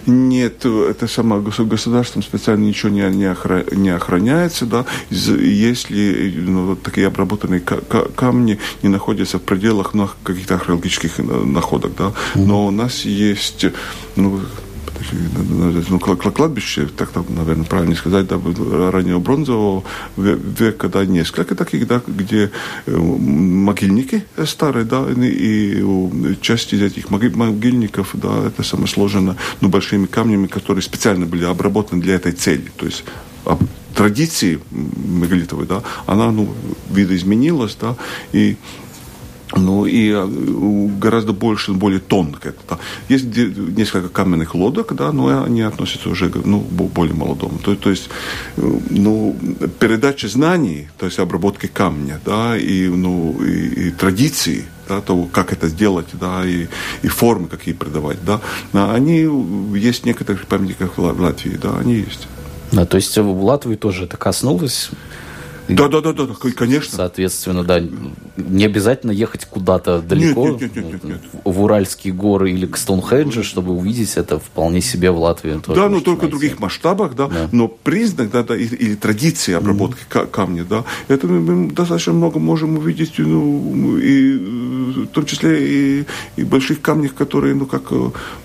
Нет, 0.05 0.65
это 0.65 1.07
само 1.07 1.41
государством 1.41 2.23
специально 2.23 2.63
ничего 2.63 2.91
не, 2.91 3.01
не, 3.15 3.25
охра, 3.25 3.65
не 3.71 3.89
охраняется, 3.89 4.65
да, 4.65 4.85
если 5.09 6.33
ну, 6.37 6.67
вот 6.67 6.83
такие 6.83 7.07
обработанные 7.07 7.59
камни 7.59 8.59
не 8.83 8.89
находятся 8.89 9.37
в 9.37 9.41
пределах 9.41 9.93
ну, 9.93 10.09
каких-то 10.23 10.55
археологических 10.55 11.19
э, 11.19 11.23
находок, 11.23 11.91
да, 11.97 12.13
но 12.35 12.67
у 12.67 12.71
нас 12.71 13.05
есть, 13.05 13.65
ну, 14.15 14.41
ну, 15.89 15.99
кладбище, 15.99 16.87
так, 16.87 17.11
наверное, 17.29 17.65
правильно 17.65 17.95
сказать, 17.95 18.27
да, 18.27 18.39
раннего 18.91 19.19
бронзового 19.19 19.83
века, 20.15 20.89
да, 20.89 21.05
несколько 21.05 21.55
таких, 21.55 21.87
да, 21.87 22.01
где 22.07 22.51
э, 22.85 22.97
могильники 22.97 24.23
старые, 24.45 24.85
да, 24.85 25.05
и 25.09 25.83
часть 26.41 26.73
из 26.73 26.81
этих 26.81 27.09
могильников, 27.09 28.11
да, 28.13 28.47
это 28.47 28.63
самое 28.63 28.87
сложено, 28.87 29.35
ну, 29.61 29.69
большими 29.69 30.05
камнями, 30.05 30.47
которые 30.47 30.81
специально 30.81 31.25
были 31.25 31.45
обработаны 31.45 32.01
для 32.01 32.15
этой 32.15 32.31
цели, 32.31 32.71
то 32.75 32.85
есть 32.85 33.03
традиции 33.95 34.59
мегалитовой, 34.71 35.65
да, 35.65 35.81
она, 36.05 36.31
ну, 36.31 36.53
видоизменилась, 36.89 37.75
да, 37.79 37.95
и 38.31 38.57
ну 39.55 39.85
и 39.85 40.11
э, 40.11 40.27
гораздо 40.99 41.33
больше, 41.33 41.73
более 41.73 41.99
тонко. 41.99 42.49
Это, 42.49 42.79
Есть 43.09 43.25
несколько 43.35 44.09
каменных 44.09 44.55
лодок, 44.55 44.93
да, 44.95 45.11
но 45.11 45.43
они 45.43 45.61
относятся 45.61 46.09
уже 46.09 46.31
ну, 46.43 46.59
более 46.59 47.15
молодому. 47.15 47.59
То, 47.59 47.75
то 47.75 47.89
есть 47.89 48.09
э, 48.57 48.79
ну, 48.89 49.35
передача 49.79 50.27
знаний, 50.27 50.89
то 50.97 51.05
есть 51.05 51.19
обработки 51.19 51.67
камня, 51.67 52.19
да, 52.25 52.57
и, 52.57 52.87
ну, 52.87 53.41
и, 53.41 53.87
и 53.87 53.91
традиции, 53.91 54.65
да, 54.89 55.01
того, 55.01 55.29
как 55.31 55.53
это 55.53 55.69
сделать, 55.69 56.07
да, 56.13 56.45
и, 56.45 56.67
и 57.01 57.07
формы 57.07 57.47
какие 57.47 57.73
придавать, 57.73 58.19
да, 58.25 58.41
они 58.93 59.27
есть 59.77 60.03
в 60.03 60.05
некоторых 60.05 60.45
памятниках 60.47 60.97
в 60.97 61.21
Латвии, 61.21 61.57
да, 61.61 61.77
они 61.77 61.95
есть. 61.95 62.27
Да, 62.71 62.85
то 62.85 62.97
есть 62.97 63.17
в 63.17 63.43
Латвии 63.43 63.75
тоже 63.75 64.03
это 64.03 64.17
коснулось 64.17 64.89
да, 65.69 65.87
да, 65.87 66.01
да, 66.01 66.13
да, 66.13 66.33
конечно. 66.55 66.95
Соответственно, 66.95 67.63
да, 67.63 67.81
не 68.37 68.65
обязательно 68.65 69.11
ехать 69.11 69.45
куда-то 69.45 70.01
далеко, 70.01 70.49
нет, 70.49 70.61
нет, 70.61 70.75
нет, 70.75 70.85
нет, 70.91 71.03
нет. 71.03 71.21
в 71.43 71.61
Уральские 71.61 72.13
горы 72.13 72.51
или 72.51 72.65
к 72.65 72.77
Стоунхенджу, 72.77 73.43
чтобы 73.43 73.73
увидеть 73.73 74.17
это 74.17 74.39
вполне 74.39 74.81
себе 74.81 75.11
в 75.11 75.19
Латвии. 75.19 75.59
Тоже 75.59 75.81
да, 75.81 75.89
но 75.89 75.99
только 75.99 76.23
найти. 76.23 76.27
в 76.27 76.39
других 76.39 76.59
масштабах, 76.59 77.15
да, 77.15 77.27
да. 77.27 77.49
но 77.51 77.67
признак, 77.67 78.31
да, 78.31 78.43
да, 78.43 78.55
или, 78.55 78.75
или 78.75 78.95
традиции 78.95 79.53
обработки 79.53 80.05
mm-hmm. 80.09 80.27
камня, 80.27 80.65
да, 80.65 80.83
это 81.07 81.27
мы 81.27 81.71
достаточно 81.71 82.13
много 82.13 82.39
можем 82.39 82.77
увидеть, 82.77 83.13
ну, 83.17 83.97
и 83.97 84.37
в 85.03 85.07
том 85.07 85.25
числе 85.25 85.99
и, 85.99 86.05
и 86.35 86.43
больших 86.43 86.81
камнях, 86.81 87.13
которые, 87.13 87.55
ну, 87.55 87.65
как 87.65 87.91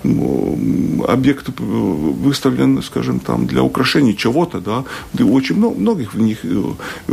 ну, 0.03 1.05
объект 1.09 1.49
выставлен, 1.59 2.83
скажем, 2.83 3.21
там, 3.21 3.47
для 3.47 3.63
украшения 3.63 4.15
чего-то, 4.15 4.61
да, 4.61 4.85
и 5.19 5.23
очень 5.23 5.57
много, 5.57 5.79
многих 5.79 6.15
в 6.15 6.21
них 6.21 6.39
э, 6.45 6.63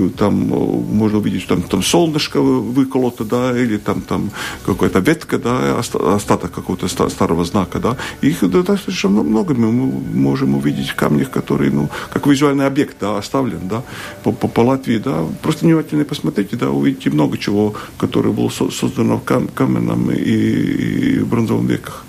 там 0.09 0.53
э, 0.53 0.55
можно 0.55 1.17
увидеть, 1.17 1.41
что 1.41 1.55
там, 1.55 1.63
там 1.63 1.83
солнышко 1.83 2.41
выколото, 2.41 3.25
да, 3.25 3.57
или 3.57 3.77
там, 3.77 4.01
там 4.01 4.31
какая-то 4.65 4.99
ветка, 4.99 5.38
да, 5.38 5.79
остаток 5.79 6.51
какого-то 6.51 6.88
старого 6.88 7.43
знака, 7.45 7.79
да. 7.79 7.97
Их 8.21 8.49
достаточно 8.49 9.09
много 9.09 9.53
мы 9.53 9.71
можем 9.71 10.55
увидеть 10.55 10.89
в 10.89 10.95
камнях, 10.95 11.29
которые, 11.29 11.71
ну, 11.71 11.89
как 12.12 12.27
визуальный 12.27 12.65
объект, 12.65 12.97
да, 12.99 13.17
оставлен, 13.17 13.67
да, 13.67 13.83
по, 14.23 14.31
по, 14.31 14.47
по 14.47 14.62
Латвии, 14.62 14.97
да. 14.97 15.25
Просто 15.41 15.65
внимательно 15.65 16.05
посмотрите, 16.05 16.55
да, 16.55 16.69
увидите 16.69 17.09
много 17.09 17.38
чего, 17.38 17.73
которое 17.97 18.31
было 18.31 18.49
создано 18.49 19.17
в 19.17 19.23
кам 19.23 19.47
каменном 19.47 20.12
и, 20.12 20.21
и 20.21 21.19
бронзовом 21.19 21.67
веках. 21.67 22.05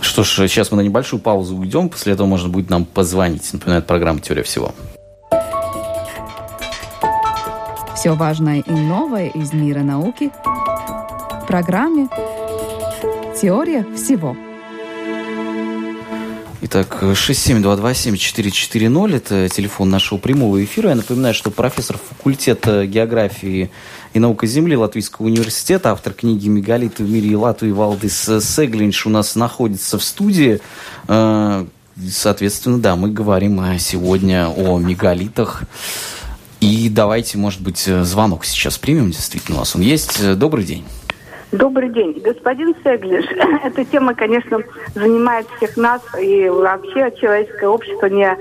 Что 0.00 0.22
ж, 0.22 0.48
сейчас 0.48 0.70
мы 0.70 0.78
на 0.78 0.82
небольшую 0.82 1.20
паузу 1.20 1.56
уйдем, 1.56 1.88
после 1.88 2.12
этого 2.12 2.26
можно 2.26 2.48
будет 2.48 2.70
нам 2.70 2.84
позвонить. 2.84 3.52
Напоминает 3.52 3.86
программа 3.86 4.20
«Теория 4.20 4.42
всего». 4.42 4.74
Все 8.04 8.14
важное 8.14 8.60
и 8.60 8.70
новое 8.70 9.28
из 9.28 9.54
мира 9.54 9.80
науки 9.80 10.30
в 10.44 11.46
программе 11.46 12.10
«Теория 13.40 13.86
всего». 13.96 14.36
Итак, 16.60 16.98
67227440– 17.00 19.16
это 19.24 19.48
телефон 19.48 19.88
нашего 19.88 20.18
прямого 20.18 20.62
эфира. 20.62 20.90
Я 20.90 20.96
напоминаю, 20.96 21.32
что 21.32 21.50
профессор 21.50 21.96
факультета 21.96 22.84
географии 22.84 23.70
и 24.12 24.18
наука 24.18 24.46
Земли 24.46 24.76
Латвийского 24.76 25.24
университета, 25.24 25.90
автор 25.90 26.12
книги 26.12 26.48
«Мегалиты 26.48 27.04
в 27.04 27.10
мире 27.10 27.34
Латвии» 27.38 27.70
Валдис 27.70 28.22
Сеглинш 28.22 29.06
у 29.06 29.10
нас 29.10 29.34
находится 29.34 29.98
в 29.98 30.04
студии. 30.04 30.60
Э, 31.08 31.64
соответственно, 32.10 32.78
да, 32.78 32.96
мы 32.96 33.10
говорим 33.10 33.62
сегодня 33.78 34.50
о 34.50 34.78
мегалитах. 34.78 35.62
И 36.64 36.88
давайте, 36.88 37.36
может 37.36 37.60
быть, 37.60 37.86
э, 37.86 38.04
звонок 38.04 38.46
сейчас 38.46 38.78
примем. 38.78 39.10
Действительно, 39.10 39.58
у 39.58 39.60
нас 39.60 39.76
он 39.76 39.82
есть. 39.82 40.18
Э, 40.22 40.34
добрый 40.34 40.64
день. 40.64 40.82
Добрый 41.52 41.90
день. 41.90 42.18
Господин 42.24 42.74
Сеглиш, 42.82 43.26
эта 43.62 43.84
тема, 43.84 44.14
конечно, 44.14 44.60
занимает 44.94 45.46
всех 45.58 45.76
нас 45.76 46.00
и 46.18 46.48
вообще 46.48 47.12
человеческое 47.20 47.68
общество 47.68 48.06
не 48.06 48.34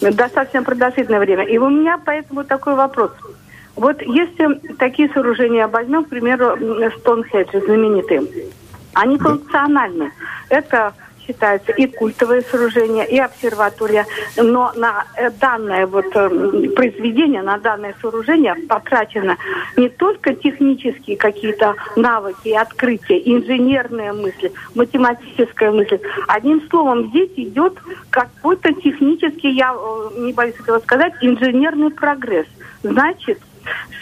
достаточно 0.00 0.62
продолжительное 0.62 1.18
время. 1.18 1.42
И 1.42 1.58
у 1.58 1.68
меня 1.68 1.98
поэтому 1.98 2.44
такой 2.44 2.76
вопрос. 2.76 3.10
Вот 3.74 4.00
если 4.00 4.60
такие 4.78 5.08
сооружения 5.08 5.66
возьмем, 5.66 6.04
к 6.04 6.08
примеру, 6.08 6.56
Стоунхедж 7.00 7.50
знаменитые, 7.66 8.22
они 8.94 9.18
функциональны. 9.18 10.12
Это 10.50 10.94
считается 11.26 11.72
и 11.72 11.86
культовое 11.86 12.42
сооружение, 12.42 13.06
и 13.06 13.18
обсерватория. 13.18 14.06
Но 14.36 14.72
на 14.74 15.04
э, 15.16 15.30
данное 15.30 15.86
вот 15.86 16.06
э, 16.14 16.28
произведение, 16.74 17.42
на 17.42 17.58
данное 17.58 17.94
сооружение 18.00 18.54
потрачено 18.68 19.36
не 19.76 19.88
только 19.88 20.34
технические 20.34 21.16
какие-то 21.16 21.74
навыки 21.96 22.50
открытия, 22.50 23.18
инженерные 23.24 24.12
мысли, 24.12 24.52
математическая 24.74 25.70
мысль. 25.70 25.98
Одним 26.28 26.62
словом, 26.68 27.08
здесь 27.08 27.30
идет 27.36 27.74
какой-то 28.10 28.72
технический, 28.74 29.50
я 29.50 29.74
э, 29.74 30.20
не 30.20 30.32
боюсь 30.32 30.56
этого 30.60 30.78
сказать, 30.80 31.14
инженерный 31.20 31.90
прогресс. 31.90 32.46
Значит, 32.82 33.38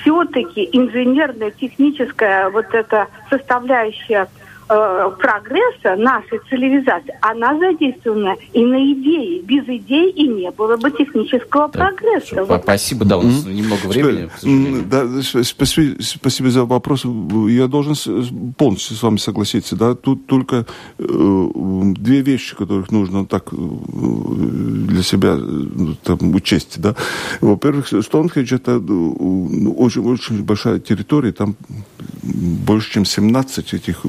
все-таки 0.01 0.69
инженерная, 0.73 1.51
техническая 1.51 2.51
вот 2.51 2.67
эта 2.73 3.09
составляющая 3.31 4.29
э, 4.69 5.11
прогресса 5.19 5.97
нашей 5.97 6.41
цивилизации, 6.49 7.15
она 7.21 7.59
задействована 7.59 8.37
и 8.53 8.65
на 8.65 8.93
идеи. 8.93 9.43
Без 9.43 9.65
идей 9.65 10.11
и 10.11 10.29
не 10.29 10.51
было 10.51 10.77
бы 10.77 10.91
технического 10.91 11.69
так, 11.69 11.97
прогресса. 11.97 12.45
Вот. 12.45 12.63
Спасибо, 12.63 13.05
да, 13.05 13.19
у 13.19 13.23
нас 13.23 13.45
mm-hmm. 13.45 13.53
немного 13.53 13.87
времени. 13.87 14.83
Да, 14.91 15.07
спасибо, 15.43 16.03
спасибо 16.03 16.51
за 16.51 16.65
вопрос. 16.65 17.05
Я 17.49 17.67
должен 17.67 17.95
полностью 18.57 18.97
с 18.97 19.03
вами 19.03 19.17
согласиться. 19.17 19.77
Да? 19.77 19.95
Тут 19.95 20.27
только 20.27 20.67
э, 20.99 21.51
две 21.97 22.21
вещи, 22.21 22.57
которых 22.57 22.91
нужно 22.91 23.27
так 23.27 23.53
э, 23.53 23.57
для 23.57 25.03
себя 25.03 25.37
э, 25.39 25.95
там, 26.03 26.35
учесть. 26.35 26.81
Да? 26.81 26.95
Во-первых, 27.41 27.89
Стоунхедж 27.89 28.55
это 28.55 28.79
очень, 28.79 30.03
очень 30.03 30.43
большая 30.43 30.79
территория, 30.79 31.33
там 31.33 31.57
больше, 32.23 32.93
чем 32.93 33.05
17 33.05 33.75
этих 33.75 34.05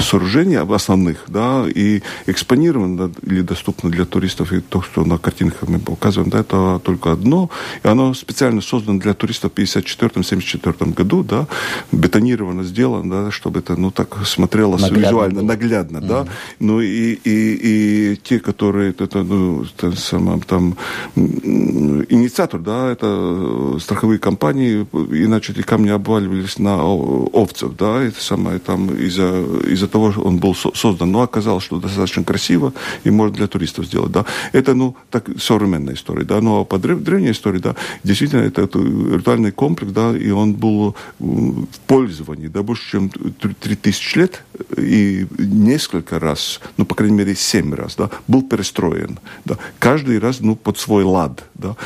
сооружений 0.00 0.58
основных, 0.58 1.24
да, 1.28 1.64
и 1.68 2.02
экспонировано 2.26 3.10
или 3.22 3.42
доступно 3.42 3.90
для 3.90 4.04
туристов, 4.04 4.52
и 4.52 4.60
то, 4.60 4.82
что 4.82 5.04
на 5.04 5.18
картинках 5.18 5.68
мы 5.68 5.78
показываем, 5.78 6.30
да, 6.30 6.40
это 6.40 6.80
только 6.84 7.12
одно, 7.12 7.50
и 7.82 7.88
оно 7.88 8.14
специально 8.14 8.60
создано 8.60 9.00
для 9.00 9.14
туристов 9.14 9.52
в 9.52 9.58
54-74 9.58 10.94
году, 10.94 11.22
да, 11.22 11.46
бетонировано, 11.92 12.64
сделано, 12.64 13.10
да, 13.10 13.30
чтобы 13.30 13.60
это, 13.60 13.76
ну, 13.76 13.90
так 13.90 14.16
смотрелось 14.26 14.82
наглядно 14.82 15.06
визуально, 15.06 15.42
наглядно, 15.42 15.98
mm-hmm. 15.98 16.06
да, 16.06 16.26
ну, 16.60 16.80
и, 16.80 17.12
и, 17.24 18.12
и 18.12 18.16
те, 18.16 18.40
которые, 18.40 18.90
это, 18.90 19.22
ну, 19.22 19.64
это, 19.64 19.96
самое, 19.96 20.40
там, 20.40 20.76
инициатор, 21.14 22.60
да, 22.60 22.90
это 22.90 23.78
страховые 23.80 24.18
компании, 24.18 24.86
иначе 25.10 25.52
эти 25.52 25.62
камни 25.62 25.90
обваливались 25.90 26.58
на 26.58 26.82
овцев, 26.82 27.76
да, 27.76 28.02
это 28.02 28.20
самое, 28.20 28.58
там, 28.58 28.88
из-за 28.94 29.25
из 29.66 29.88
того, 29.88 30.12
что 30.12 30.22
он 30.22 30.38
был 30.38 30.54
создан, 30.54 31.10
но 31.12 31.22
оказалось, 31.22 31.64
что 31.64 31.80
достаточно 31.80 32.24
красиво 32.24 32.72
и 33.04 33.10
можно 33.10 33.36
для 33.36 33.46
туристов 33.46 33.86
сделать, 33.86 34.12
да. 34.12 34.24
Это, 34.52 34.74
ну, 34.74 34.96
так, 35.10 35.28
современная 35.38 35.94
история, 35.94 36.24
да, 36.24 36.40
но 36.40 36.64
по 36.64 36.78
древней 36.78 37.30
истории, 37.30 37.58
да, 37.58 37.74
действительно, 38.04 38.42
это, 38.42 38.62
это 38.62 38.78
виртуальный 38.78 39.52
комплекс, 39.52 39.92
да, 39.92 40.16
и 40.16 40.30
он 40.30 40.54
был 40.54 40.96
в 41.18 41.66
пользовании, 41.86 42.48
да, 42.48 42.62
больше, 42.62 42.90
чем 42.90 43.10
3000 43.10 44.18
лет, 44.18 44.44
и 44.76 45.26
несколько 45.38 46.18
раз, 46.18 46.60
ну, 46.76 46.84
по 46.84 46.94
крайней 46.94 47.16
мере, 47.16 47.34
семь 47.34 47.74
раз, 47.74 47.96
да, 47.96 48.10
был 48.28 48.42
перестроен, 48.42 49.18
да, 49.44 49.58
каждый 49.78 50.18
раз, 50.18 50.40
ну, 50.40 50.56
под 50.56 50.78
свой 50.78 51.04
лад, 51.04 51.44
да, 51.54 51.76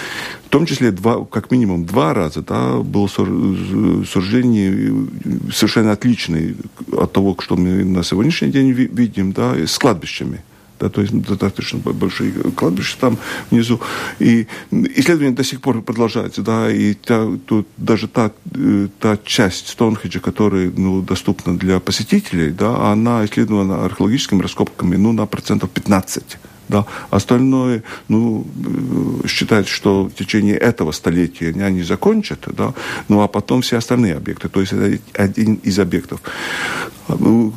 в 0.51 0.53
том 0.53 0.67
числе 0.67 0.91
два, 0.91 1.25
как 1.27 1.53
минимум 1.53 1.85
два 1.85 2.13
раза, 2.13 2.43
да, 2.43 2.79
было 2.79 3.07
сооружение 3.07 5.07
совершенно 5.53 5.93
отличное 5.93 6.57
от 6.91 7.13
того, 7.13 7.37
что 7.39 7.55
мы 7.55 7.85
на 7.85 8.03
сегодняшний 8.03 8.51
день 8.51 8.73
видим, 8.73 9.31
да, 9.31 9.55
с 9.55 9.79
кладбищами 9.79 10.43
да, 10.81 10.89
то 10.89 11.03
есть 11.03 11.15
достаточно 11.15 11.79
большие 11.79 12.33
кладбища 12.33 12.97
там 12.99 13.19
внизу. 13.51 13.81
И 14.19 14.47
исследование 14.73 15.37
до 15.37 15.45
сих 15.45 15.61
пор 15.61 15.83
продолжается, 15.83 16.43
да, 16.43 16.73
и 16.73 16.95
та, 16.95 17.29
тут 17.47 17.69
даже 17.77 18.09
та, 18.09 18.33
э, 18.55 18.89
та 18.99 19.19
часть 19.25 19.69
Стоунхеджа, 19.69 20.21
которая 20.21 20.73
ну, 20.77 21.03
доступна 21.03 21.57
для 21.57 21.79
посетителей, 21.81 22.51
да, 22.51 22.91
она 22.91 23.25
исследована 23.25 23.85
археологическими 23.85 24.43
раскопками 24.43 24.97
ну, 24.97 25.13
на 25.13 25.27
процентов 25.27 25.71
15 25.71 26.39
да. 26.71 26.87
Остальное, 27.11 27.83
ну, 28.09 28.47
э, 29.25 29.27
считается, 29.27 29.73
что 29.73 30.05
в 30.05 30.13
течение 30.13 30.57
этого 30.57 30.93
столетия 30.93 31.51
они 31.65 31.83
закончат, 31.83 32.39
да, 32.47 32.73
ну, 33.09 33.21
а 33.21 33.29
потом 33.29 33.61
все 33.61 33.77
остальные 33.77 34.17
объекты. 34.17 34.49
То 34.49 34.61
есть 34.61 34.73
это 34.73 34.99
один 35.15 35.55
из 35.67 35.79
объектов. 35.79 36.21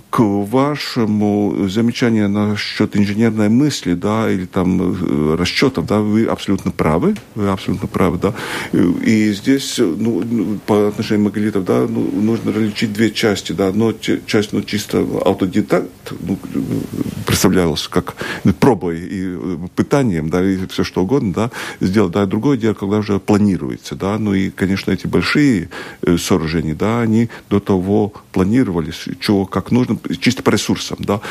К 0.09 0.19
вашему 0.19 1.67
замечанию 1.67 2.29
насчет 2.29 2.95
инженерной 2.95 3.49
мысли, 3.49 3.93
да, 3.93 4.29
или 4.29 4.45
там 4.45 4.81
э, 4.81 5.35
расчетов, 5.35 5.85
да, 5.85 5.99
вы 5.99 6.25
абсолютно 6.25 6.71
правы, 6.71 7.15
вы 7.35 7.49
абсолютно 7.49 7.87
правы, 7.87 8.19
да. 8.19 8.33
И 8.73 9.31
здесь, 9.31 9.77
ну, 9.79 10.59
по 10.65 10.87
отношению 10.87 11.25
маголитов, 11.25 11.65
да, 11.65 11.85
ну, 11.87 12.09
нужно 12.13 12.51
различить 12.51 12.93
две 12.93 13.11
части, 13.11 13.51
да. 13.51 13.67
Одна 13.67 13.93
часть, 14.25 14.53
ну, 14.53 14.61
чисто 14.61 14.99
аутодидакт, 14.99 16.13
ну, 16.21 16.37
представлялась 17.25 17.87
как 17.87 18.15
пробой 18.59 18.99
и 18.99 19.37
пытанием, 19.75 20.29
да, 20.29 20.43
и 20.43 20.65
все 20.67 20.83
что 20.83 21.03
угодно, 21.03 21.33
да, 21.33 21.51
сделать, 21.79 22.11
да. 22.11 22.25
Другое 22.25 22.57
дело, 22.57 22.73
когда 22.73 22.97
уже 22.97 23.19
планируется, 23.19 23.95
да, 23.95 24.17
ну 24.17 24.33
и, 24.33 24.49
конечно, 24.49 24.91
эти 24.91 25.07
большие 25.07 25.69
э, 26.01 26.17
сооружения, 26.17 26.75
да, 26.75 27.01
они 27.01 27.29
до 27.49 27.59
того 27.59 28.13
планировались, 28.31 29.05
чего 29.19 29.42
как 29.45 29.71
нужно, 29.71 29.97
чисто 30.19 30.43
по 30.43 30.49
ресурсам, 30.49 30.97
да. 30.99 31.21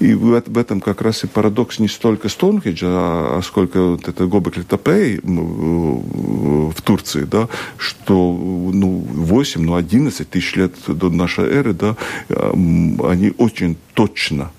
И 0.00 0.14
в, 0.14 0.42
в 0.46 0.58
этом 0.58 0.80
как 0.80 1.02
раз 1.02 1.24
и 1.24 1.26
парадокс 1.26 1.78
не 1.78 1.88
столько 1.88 2.28
Стоунхеджа, 2.28 2.88
а, 2.88 3.40
сколько 3.42 3.80
вот 3.82 4.08
это 4.08 4.26
Гобекли 4.26 4.62
Тапей 4.62 5.20
в 5.22 6.82
Турции, 6.82 7.22
да, 7.22 7.48
что 7.76 8.14
ну, 8.14 9.04
8, 9.08 9.62
ну, 9.62 9.74
11 9.74 10.28
тысяч 10.28 10.56
лет 10.56 10.74
до 10.86 11.10
нашей 11.10 11.44
эры, 11.44 11.74
да, 11.74 11.96
они 12.30 13.32
очень 13.38 13.76
точно 13.94 14.50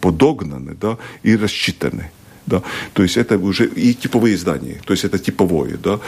подогнаны, 0.00 0.76
да, 0.80 0.98
и 1.22 1.36
рассчитаны. 1.36 2.10
Да, 2.46 2.62
то 2.92 3.02
есть 3.02 3.16
это 3.16 3.38
уже 3.38 3.66
и 3.66 3.92
типовые 3.92 4.36
здания, 4.36 4.80
то 4.84 4.92
есть 4.92 5.04
это 5.04 5.18
типовое, 5.18 5.76
да, 5.82 5.98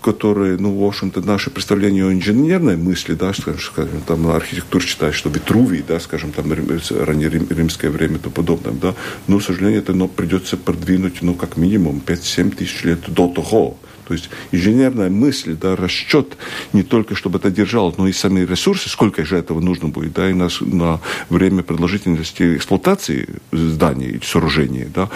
которые, 0.00 0.56
ну, 0.58 0.78
в 0.78 0.84
общем-то, 0.84 1.20
наше 1.20 1.50
представление 1.50 2.06
о 2.06 2.12
инженерной 2.12 2.76
мысли, 2.76 3.14
да, 3.14 3.32
скажем, 3.32 3.60
скажем 3.60 4.00
там 4.06 4.26
архитектура 4.28 4.82
считает, 4.82 5.14
что 5.14 5.28
Витрувий, 5.28 5.84
да, 5.86 5.98
скажем, 5.98 6.30
там 6.32 6.52
ранее 6.52 7.28
римское 7.30 7.90
время 7.90 8.16
и 8.16 8.18
тому 8.18 8.34
подобное, 8.34 8.72
да, 8.72 8.94
но, 9.26 9.38
к 9.38 9.42
сожалению, 9.42 9.80
это 9.80 9.92
но 9.92 10.08
придется 10.08 10.56
продвинуть, 10.56 11.22
ну, 11.22 11.34
как 11.34 11.56
минимум 11.56 12.00
5-7 12.04 12.54
тысяч 12.54 12.84
лет 12.84 13.00
до 13.08 13.28
того, 13.28 13.76
то 14.06 14.14
есть 14.14 14.30
инженерная 14.52 15.10
мысль, 15.10 15.56
да, 15.60 15.76
расчет 15.76 16.36
не 16.72 16.82
только, 16.82 17.14
чтобы 17.14 17.38
это 17.38 17.50
держалось, 17.50 17.96
но 17.98 18.06
и 18.08 18.12
сами 18.12 18.40
ресурсы, 18.40 18.88
сколько 18.88 19.24
же 19.24 19.36
этого 19.36 19.60
нужно 19.60 19.88
будет, 19.88 20.12
да, 20.12 20.30
и 20.30 20.34
на, 20.34 20.48
на 20.60 21.00
время 21.30 21.62
продолжительности 21.62 22.56
эксплуатации 22.56 23.28
зданий 23.52 24.10
и 24.10 24.24
сооружений, 24.24 24.86
да, 24.94 25.10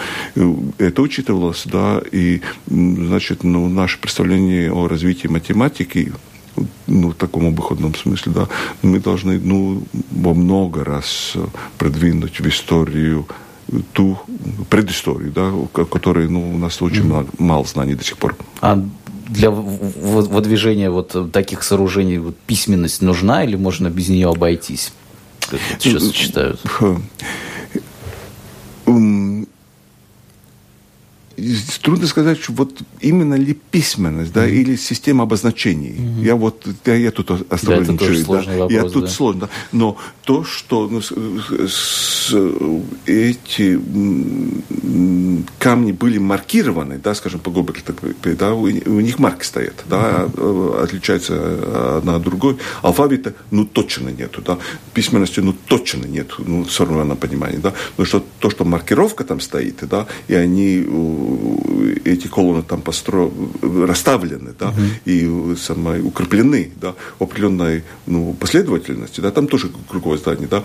это 0.77 1.01
учитывалось, 1.01 1.63
да, 1.65 2.01
и, 2.11 2.41
значит, 2.67 3.43
ну, 3.43 3.67
наше 3.69 3.99
представление 3.99 4.71
о 4.71 4.87
развитии 4.87 5.27
математики 5.27 6.11
ну, 6.87 7.09
в 7.11 7.15
таком 7.15 7.47
обыходном 7.47 7.95
смысле, 7.95 8.31
да, 8.33 8.47
мы 8.81 8.99
должны, 8.99 9.39
ну, 9.39 9.83
во 10.11 10.33
много 10.33 10.83
раз 10.83 11.33
продвинуть 11.77 12.39
в 12.39 12.47
историю 12.47 13.27
ту 13.93 14.17
предысторию, 14.69 15.31
да, 15.31 15.51
которой 15.85 16.27
ну, 16.29 16.55
у 16.55 16.57
нас 16.57 16.81
очень 16.81 17.07
мало, 17.07 17.27
мало 17.37 17.65
знаний 17.65 17.95
до 17.95 18.03
сих 18.03 18.17
пор. 18.17 18.35
А 18.61 18.83
для 19.27 19.51
выдвижения 19.51 20.89
вот 20.89 21.31
таких 21.31 21.63
сооружений 21.63 22.17
вот, 22.17 22.35
письменность 22.37 23.01
нужна 23.01 23.43
или 23.43 23.55
можно 23.55 23.89
без 23.89 24.09
нее 24.09 24.29
обойтись? 24.29 24.91
Как 25.49 25.59
сейчас 25.79 26.11
считают? 26.11 26.61
Трудно 31.81 32.07
сказать, 32.07 32.39
что 32.39 32.53
вот 32.53 32.79
именно 33.01 33.35
ли 33.35 33.53
письменность, 33.53 34.33
да, 34.33 34.47
mm-hmm. 34.47 34.61
или 34.61 34.75
система 34.75 35.23
обозначений. 35.23 35.91
Mm-hmm. 35.91 36.23
Я 36.23 36.35
вот, 36.35 36.65
я, 36.85 36.95
я 36.95 37.11
тут 37.11 37.31
оставлю 37.51 37.85
да, 37.85 37.93
да, 37.93 38.23
вопрос, 38.25 38.71
я 38.71 38.83
тут 38.83 39.03
да. 39.03 39.09
сложно, 39.09 39.41
да. 39.41 39.49
но 39.71 39.97
то, 40.23 40.43
что 40.43 40.87
ну, 40.87 41.01
с, 41.01 41.11
с, 41.11 42.35
эти 43.05 43.79
камни 45.57 45.91
были 45.91 46.17
маркированы, 46.17 46.97
да, 46.97 47.15
скажем, 47.15 47.39
по 47.39 47.51
Гобекле, 47.51 47.83
да, 48.35 48.53
у, 48.53 48.63
у 48.63 49.01
них 49.01 49.19
марки 49.19 49.43
стоят, 49.43 49.83
да, 49.89 50.25
mm-hmm. 50.25 50.83
отличается 50.83 51.97
одна 51.97 52.15
от 52.15 52.23
другой. 52.23 52.57
Алфавита, 52.81 53.33
ну, 53.51 53.65
точно 53.65 54.09
нету, 54.09 54.41
да, 54.41 54.57
письменности, 54.93 55.39
ну, 55.39 55.53
точно 55.53 56.05
нету, 56.05 56.43
ну, 56.45 56.63
в 56.63 56.71
современном 56.71 57.17
понимании, 57.17 57.57
да, 57.57 57.73
но 57.97 58.05
что 58.05 58.23
то, 58.39 58.49
что 58.49 58.65
маркировка 58.65 59.23
там 59.23 59.39
стоит, 59.39 59.77
да, 59.89 60.07
и 60.27 60.33
они 60.33 60.85
эти 62.05 62.27
колонны 62.27 62.63
там 62.63 62.81
постро... 62.81 63.31
расставлены, 63.61 64.53
да, 64.57 64.69
угу. 64.69 64.81
и 65.05 65.55
самое, 65.57 66.01
укреплены, 66.01 66.71
да, 66.81 66.95
в 67.19 67.23
определенной 67.23 67.83
ну, 68.05 68.33
последовательности, 68.33 69.21
да, 69.21 69.31
там 69.31 69.47
тоже 69.47 69.69
круговое 69.87 70.17
здание, 70.17 70.47
да, 70.47 70.63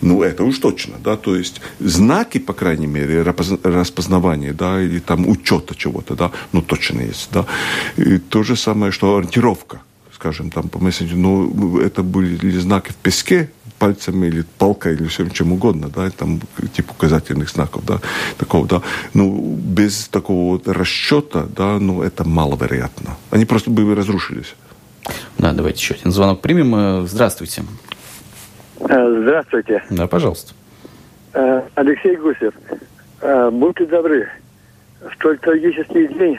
ну, 0.00 0.22
это 0.22 0.44
уж 0.44 0.58
точно, 0.58 0.94
да, 1.02 1.16
то 1.16 1.36
есть 1.36 1.60
знаки, 1.80 2.38
по 2.38 2.52
крайней 2.52 2.86
мере, 2.86 3.22
распознавания, 3.22 4.52
да, 4.52 4.80
или 4.82 4.98
там 4.98 5.28
учета 5.28 5.74
чего-то, 5.74 6.14
да, 6.14 6.30
ну, 6.52 6.62
точно 6.62 7.00
есть, 7.00 7.28
да, 7.32 7.46
и 7.96 8.18
то 8.18 8.42
же 8.42 8.56
самое, 8.56 8.92
что 8.92 9.16
ориентировка, 9.16 9.80
скажем, 10.14 10.50
там 10.50 10.68
по 10.68 10.78
мессенджеру, 10.78 11.18
ну, 11.18 11.78
это 11.78 12.02
были 12.02 12.58
знаки 12.58 12.90
в 12.90 12.96
песке, 12.96 13.50
пальцами 13.78 14.26
или 14.26 14.44
палкой 14.58 14.94
или 14.94 15.06
всем 15.06 15.30
чем 15.30 15.52
угодно, 15.52 15.88
да, 15.94 16.10
там 16.10 16.40
типа 16.72 16.92
указательных 16.92 17.48
знаков, 17.50 17.84
да, 17.84 18.00
такого, 18.38 18.66
да. 18.66 18.82
Ну, 19.14 19.56
без 19.58 20.08
такого 20.08 20.52
вот 20.52 20.68
расчета, 20.68 21.46
да, 21.48 21.78
ну, 21.78 22.02
это 22.02 22.26
маловероятно. 22.26 23.16
Они 23.30 23.44
просто 23.44 23.70
бы 23.70 23.94
разрушились. 23.94 24.54
Да, 25.38 25.52
давайте 25.52 25.78
еще 25.78 25.94
один 25.94 26.12
звонок 26.12 26.40
примем. 26.40 26.74
Э, 26.74 27.06
здравствуйте. 27.06 27.64
Э, 28.80 29.20
здравствуйте. 29.22 29.82
Да, 29.90 30.06
пожалуйста. 30.06 30.54
Э, 31.34 31.62
Алексей 31.74 32.16
Гусев. 32.16 32.54
Будьте 33.52 33.86
добры. 33.86 34.28
В 35.00 35.16
тот 35.18 35.40
трагический 35.40 36.08
день 36.08 36.38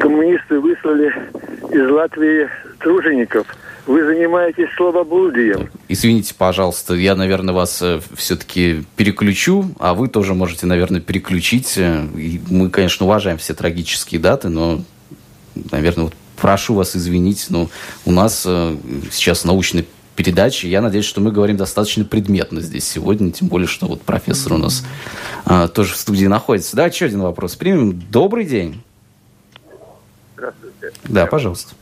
коммунисты 0.00 0.58
выслали 0.58 1.12
из 1.70 1.90
Латвии 1.90 2.48
тружеников– 2.78 3.46
вы 3.86 4.04
занимаетесь 4.04 4.68
словоблудием. 4.76 5.68
Извините, 5.88 6.34
пожалуйста, 6.36 6.94
я, 6.94 7.14
наверное, 7.14 7.54
вас 7.54 7.80
э, 7.82 8.00
все-таки 8.14 8.84
переключу, 8.96 9.66
а 9.78 9.94
вы 9.94 10.08
тоже 10.08 10.34
можете, 10.34 10.66
наверное, 10.66 11.00
переключить. 11.00 11.74
Э, 11.76 12.06
и 12.16 12.40
мы, 12.48 12.70
конечно, 12.70 13.06
уважаем 13.06 13.38
все 13.38 13.54
трагические 13.54 14.20
даты, 14.20 14.48
но, 14.48 14.82
наверное, 15.70 16.04
вот 16.04 16.14
прошу 16.40 16.74
вас 16.74 16.96
извинить, 16.96 17.46
но 17.50 17.68
у 18.04 18.12
нас 18.12 18.44
э, 18.46 18.76
сейчас 19.10 19.44
научный 19.44 19.86
передачи. 20.14 20.66
Я 20.66 20.80
надеюсь, 20.80 21.06
что 21.06 21.20
мы 21.20 21.32
говорим 21.32 21.56
достаточно 21.56 22.04
предметно 22.04 22.60
здесь 22.60 22.84
сегодня, 22.84 23.32
тем 23.32 23.48
более, 23.48 23.66
что 23.66 23.86
вот 23.86 24.02
профессор 24.02 24.52
у 24.52 24.58
нас 24.58 24.84
а, 25.46 25.68
тоже 25.68 25.94
в 25.94 25.96
студии 25.96 26.26
находится. 26.26 26.76
Да, 26.76 26.86
еще 26.86 27.06
один 27.06 27.22
вопрос 27.22 27.56
примем. 27.56 28.00
Добрый 28.10 28.44
день. 28.44 28.82
Здравствуйте. 30.36 30.92
Да, 31.04 31.26
пожалуйста. 31.26 31.74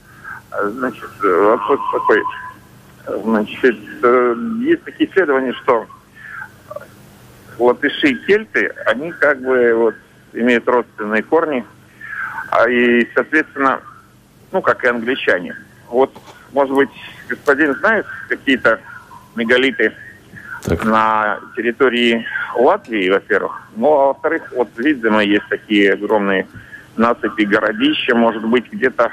Значит, 0.51 1.11
вопрос 1.23 1.81
такой. 1.93 2.23
Значит, 3.25 3.79
э, 4.03 4.35
есть 4.61 4.85
такие 4.85 5.11
исследования, 5.11 5.53
что 5.63 5.87
латыши 7.59 8.09
и 8.09 8.27
кельты, 8.27 8.73
они 8.87 9.13
как 9.13 9.41
бы 9.41 9.75
вот 9.75 9.95
имеют 10.33 10.69
родственные 10.69 11.23
корни, 11.23 11.65
а 12.51 12.69
и, 12.69 13.09
соответственно, 13.15 13.81
ну, 14.53 14.61
как 14.63 14.85
и 14.85 14.89
англичане. 14.89 15.57
Вот, 15.89 16.13
может 16.53 16.75
быть, 16.75 16.91
господин 17.29 17.75
знает 17.77 18.07
какие-то 18.29 18.81
мегалиты 19.37 19.93
так. 20.63 20.85
на 20.85 21.41
территории 21.57 22.27
Латвии, 22.57 23.11
во-первых. 23.11 23.63
Ну, 23.77 23.93
а 23.93 24.07
во-вторых, 24.09 24.53
вот 24.55 24.69
видимо, 24.77 25.23
есть 25.23 25.49
такие 25.49 25.93
огромные 25.93 26.47
насыпи 26.97 27.43
городища, 27.43 28.15
может 28.15 28.45
быть, 28.45 28.71
где-то 28.71 29.11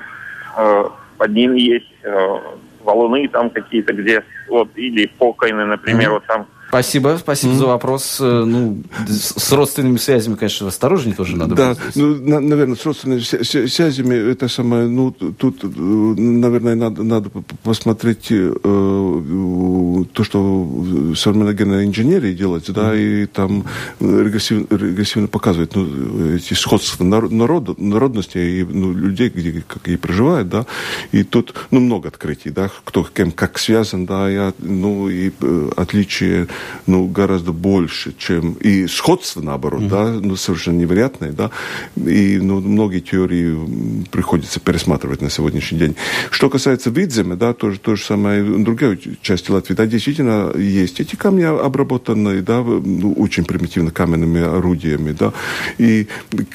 э, 0.57 0.89
под 1.17 1.31
ними 1.33 1.59
есть 1.59 1.91
э, 2.03 2.39
валуны 2.83 3.27
там 3.27 3.49
какие-то, 3.49 3.93
где 3.93 4.23
вот, 4.47 4.69
или 4.75 5.07
покойны, 5.07 5.65
например, 5.65 6.09
mm-hmm. 6.09 6.13
вот 6.13 6.25
там 6.25 6.47
Спасибо, 6.67 7.17
спасибо 7.19 7.53
mm-hmm. 7.53 7.57
за 7.57 7.65
вопрос. 7.65 8.17
Э, 8.19 8.43
ну, 8.45 8.83
с 9.07 9.51
родственными 9.53 9.97
связями, 9.97 10.35
конечно, 10.35 10.67
осторожнее 10.67 11.15
тоже 11.15 11.37
надо. 11.37 11.55
Да, 11.55 11.75
ну, 11.95 12.15
на, 12.15 12.41
наверное, 12.41 12.75
с 12.75 12.85
родственными 12.85 13.21
связями 13.21 14.31
это 14.31 14.49
самое, 14.49 14.87
ну, 14.87 15.11
тут, 15.11 15.63
э, 15.63 15.67
наверное, 15.67 16.75
надо, 16.75 17.03
надо 17.03 17.29
посмотреть 17.63 18.27
э, 18.31 18.53
то, 18.61 20.23
что 20.23 21.13
современная 21.15 21.53
генная 21.53 21.85
инженерия 21.85 22.33
делает, 22.33 22.69
да, 22.71 22.93
mm-hmm. 22.93 23.23
и 23.23 23.25
там 23.27 23.63
регрессивно, 24.01 24.67
регрессивно 24.69 25.27
показывает 25.27 25.73
ну, 25.75 26.35
эти 26.35 26.53
сходства 26.53 27.03
народ, 27.05 27.79
народности 27.79 28.37
и 28.37 28.63
ну, 28.63 28.91
людей, 28.91 29.29
где 29.29 29.63
как 29.65 29.87
и 29.87 29.95
проживают, 29.95 30.49
да, 30.49 30.65
и 31.13 31.23
тут, 31.23 31.53
ну, 31.71 31.79
много 31.79 32.09
открытий, 32.09 32.49
да, 32.49 32.69
кто 32.83 33.03
кем 33.03 33.31
как 33.31 33.57
связан, 33.57 34.05
да, 34.05 34.29
и, 34.29 34.51
ну, 34.59 35.07
и 35.07 35.31
э, 35.39 35.69
отличие 35.77 36.47
ну, 36.85 37.07
гораздо 37.07 37.51
больше, 37.51 38.13
чем... 38.17 38.53
И 38.53 38.87
сходство, 38.87 39.41
наоборот, 39.41 39.83
mm-hmm. 39.83 39.89
да, 39.89 40.19
ну, 40.21 40.35
совершенно 40.35 40.77
невероятное, 40.77 41.31
да, 41.31 41.51
и 41.95 42.39
ну, 42.39 42.59
многие 42.61 42.99
теории 42.99 44.05
приходится 44.11 44.59
пересматривать 44.59 45.21
на 45.21 45.29
сегодняшний 45.29 45.79
день. 45.79 45.95
Что 46.31 46.49
касается 46.49 46.89
Видзема, 46.89 47.35
да, 47.35 47.53
тоже 47.53 47.79
то 47.79 47.95
же 47.95 48.03
самое 48.03 48.43
в 48.43 48.63
другой 48.63 48.99
части 49.21 49.51
Латвии, 49.51 49.75
да, 49.75 49.85
действительно 49.85 50.51
есть 50.57 50.99
эти 50.99 51.15
камни 51.15 51.43
обработанные, 51.43 52.41
да, 52.41 52.61
ну, 52.61 53.13
очень 53.13 53.45
примитивно 53.45 53.91
каменными 53.91 54.41
орудиями, 54.41 55.11
да, 55.11 55.33
и 55.77 56.07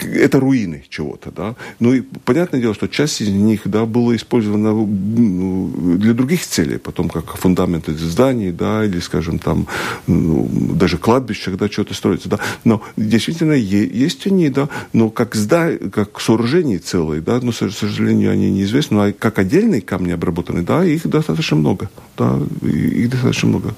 это 0.02 0.40
руины 0.40 0.84
чего-то, 0.88 1.30
да. 1.30 1.54
Ну, 1.80 1.94
и 1.94 2.00
понятное 2.00 2.60
дело, 2.60 2.74
что 2.74 2.88
часть 2.88 3.20
из 3.20 3.28
них, 3.28 3.62
да, 3.64 3.84
была 3.84 4.16
использована 4.16 4.72
ну, 4.72 5.96
для 5.96 6.14
других 6.14 6.46
целей, 6.46 6.78
потом 6.78 7.08
как 7.08 7.36
фундаменты 7.36 7.92
зданий, 7.94 8.52
да, 8.52 8.84
или, 8.84 9.00
скажем, 9.00 9.38
там 9.38 9.66
даже 10.06 10.98
кладбищах, 10.98 11.56
да, 11.56 11.68
что-то 11.68 11.94
строится, 11.94 12.28
да, 12.28 12.38
но 12.64 12.82
действительно 12.96 13.52
есть 13.52 14.26
они, 14.26 14.48
да, 14.48 14.68
но 14.92 15.10
как 15.10 15.34
зда, 15.34 15.70
как 15.92 16.20
сооружения 16.20 16.78
целые, 16.78 17.20
да, 17.20 17.40
но, 17.42 17.52
к 17.52 17.54
сожалению, 17.54 18.32
они 18.32 18.50
неизвестны, 18.50 18.96
но 18.96 19.12
как 19.18 19.38
отдельные 19.38 19.80
камни 19.80 20.12
обработаны, 20.12 20.62
да, 20.62 20.84
их 20.84 21.06
достаточно 21.06 21.56
много, 21.56 21.90
да, 22.16 22.38
их 22.62 23.10
достаточно 23.10 23.48
много. 23.48 23.74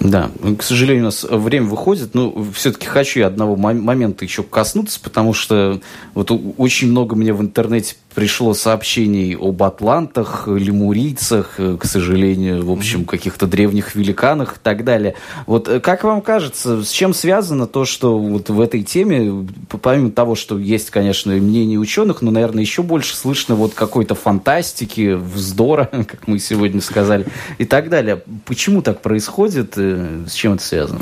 Да, 0.00 0.30
к 0.58 0.62
сожалению, 0.62 1.02
у 1.02 1.06
нас 1.06 1.24
время 1.24 1.66
выходит, 1.66 2.14
но 2.14 2.46
все-таки 2.54 2.86
хочу 2.86 3.20
я 3.20 3.26
одного 3.26 3.56
момента 3.56 4.24
еще 4.24 4.42
коснуться, 4.42 4.98
потому 5.02 5.34
что 5.34 5.80
вот 6.14 6.30
очень 6.56 6.90
много 6.90 7.14
мне 7.14 7.34
в 7.34 7.42
интернете 7.42 7.96
пришло 8.14 8.54
сообщений 8.54 9.36
об 9.36 9.62
атлантах, 9.62 10.48
лемурийцах, 10.48 11.54
э, 11.58 11.76
к 11.78 11.84
сожалению, 11.84 12.64
в 12.64 12.70
общем, 12.70 13.04
каких-то 13.04 13.46
древних 13.46 13.94
великанах 13.94 14.56
и 14.56 14.58
так 14.62 14.84
далее. 14.84 15.14
Вот 15.46 15.68
э, 15.68 15.80
как 15.80 16.04
вам 16.04 16.20
кажется, 16.20 16.82
с 16.82 16.90
чем 16.90 17.14
связано 17.14 17.66
то, 17.66 17.84
что 17.84 18.18
вот 18.18 18.50
в 18.50 18.60
этой 18.60 18.82
теме, 18.82 19.46
помимо 19.82 20.10
того, 20.10 20.34
что 20.34 20.58
есть, 20.58 20.90
конечно, 20.90 21.32
мнение 21.32 21.78
ученых, 21.78 22.22
но, 22.22 22.30
наверное, 22.30 22.62
еще 22.62 22.82
больше 22.82 23.16
слышно 23.16 23.54
вот 23.54 23.74
какой-то 23.74 24.14
фантастики, 24.14 25.14
вздора, 25.14 25.84
как 25.92 26.26
мы 26.26 26.38
сегодня 26.38 26.80
сказали, 26.80 27.26
и 27.58 27.64
так 27.64 27.88
далее. 27.88 28.22
Почему 28.44 28.82
так 28.82 29.02
происходит? 29.02 29.74
Э, 29.76 30.24
с 30.28 30.32
чем 30.32 30.54
это 30.54 30.64
связано? 30.64 31.00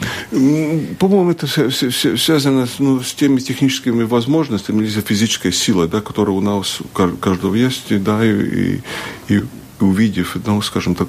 По-моему, 0.99 1.31
это 1.31 1.47
связано 1.47 2.67
ну, 2.79 3.01
с 3.01 3.15
теми 3.15 3.41
техническими 3.41 4.03
возможностями 4.03 4.85
или 4.85 5.01
физической 5.01 5.53
силой, 5.53 5.89
да, 5.89 6.01
которая 6.01 6.37
у 6.37 6.41
нас 6.41 6.81
каждого 7.21 7.55
есть, 7.55 8.03
да, 8.03 8.25
и, 8.25 8.81
и 9.29 9.43
увидев, 9.81 10.37
ну, 10.47 10.61
скажем 10.63 10.95
так, 10.95 11.09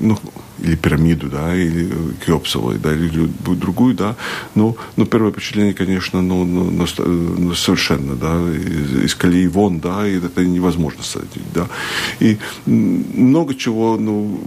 ну, 0.00 0.18
или 0.62 0.76
пирамиду, 0.76 1.28
да, 1.28 1.54
или 1.54 1.90
Кеопсовой, 2.24 2.78
да, 2.78 2.92
или 2.92 3.28
другую, 3.56 3.94
да, 3.94 4.16
ну, 4.54 4.76
ну 4.96 5.06
первое 5.06 5.32
впечатление, 5.32 5.74
конечно, 5.74 6.22
ну, 6.22 6.44
ну, 6.44 6.70
ну, 6.70 6.86
ну 7.38 7.54
совершенно, 7.54 8.14
да, 8.14 8.40
из, 8.50 9.04
из 9.04 9.14
колеи 9.14 9.46
вон, 9.46 9.80
да, 9.80 10.06
и 10.06 10.18
это 10.18 10.44
невозможно 10.44 11.02
садить, 11.02 11.52
да. 11.54 11.68
И 12.20 12.38
много 12.66 13.54
чего, 13.54 13.96
ну, 13.96 14.40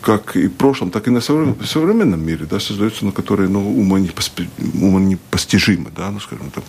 как 0.00 0.36
и 0.36 0.48
в 0.48 0.52
прошлом, 0.52 0.90
так 0.90 1.08
и 1.08 1.10
на 1.10 1.20
современном, 1.20 1.64
современном 1.64 2.24
мире, 2.24 2.46
да, 2.50 2.60
создается, 2.60 3.04
ну, 3.04 3.12
которые, 3.12 3.48
ну, 3.48 3.60
ума, 3.60 3.98
непосп... 3.98 4.40
ума 4.74 5.00
непостижимы, 5.00 5.90
да, 5.96 6.10
ну, 6.10 6.20
скажем, 6.20 6.50
там, 6.50 6.64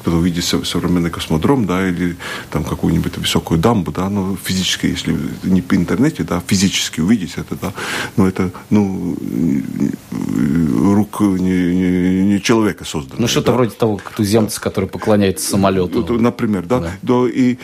кто-то 0.00 0.16
увидит 0.16 0.44
современный 0.44 1.10
космодром, 1.10 1.66
да, 1.66 1.88
или 1.88 2.16
там 2.50 2.64
какую-нибудь 2.64 3.18
высокую 3.18 3.58
дамбу, 3.60 3.92
да, 3.92 4.08
ну, 4.08 4.36
физически, 4.42 4.86
если 4.86 5.16
не 5.42 5.62
по 5.62 5.74
интернете, 5.74 6.22
да, 6.22 6.42
физически 6.46 7.00
увидеть 7.00 7.34
это, 7.36 7.56
да, 7.60 7.72
ну, 8.16 8.26
это, 8.26 8.50
ну, 8.70 9.16
рук 10.94 11.20
не, 11.20 11.74
не, 11.74 12.22
не 12.24 12.42
человека 12.42 12.84
создано. 12.84 13.20
Ну, 13.20 13.28
что-то 13.28 13.48
да. 13.48 13.52
вроде 13.52 13.70
того, 13.72 13.96
как 13.96 14.12
туземцы, 14.14 14.60
который 14.60 14.88
поклоняется 14.88 15.48
самолету. 15.48 16.18
Например, 16.18 16.64
да. 16.64 16.80
да. 16.80 16.92
да 17.02 17.28
и, 17.28 17.58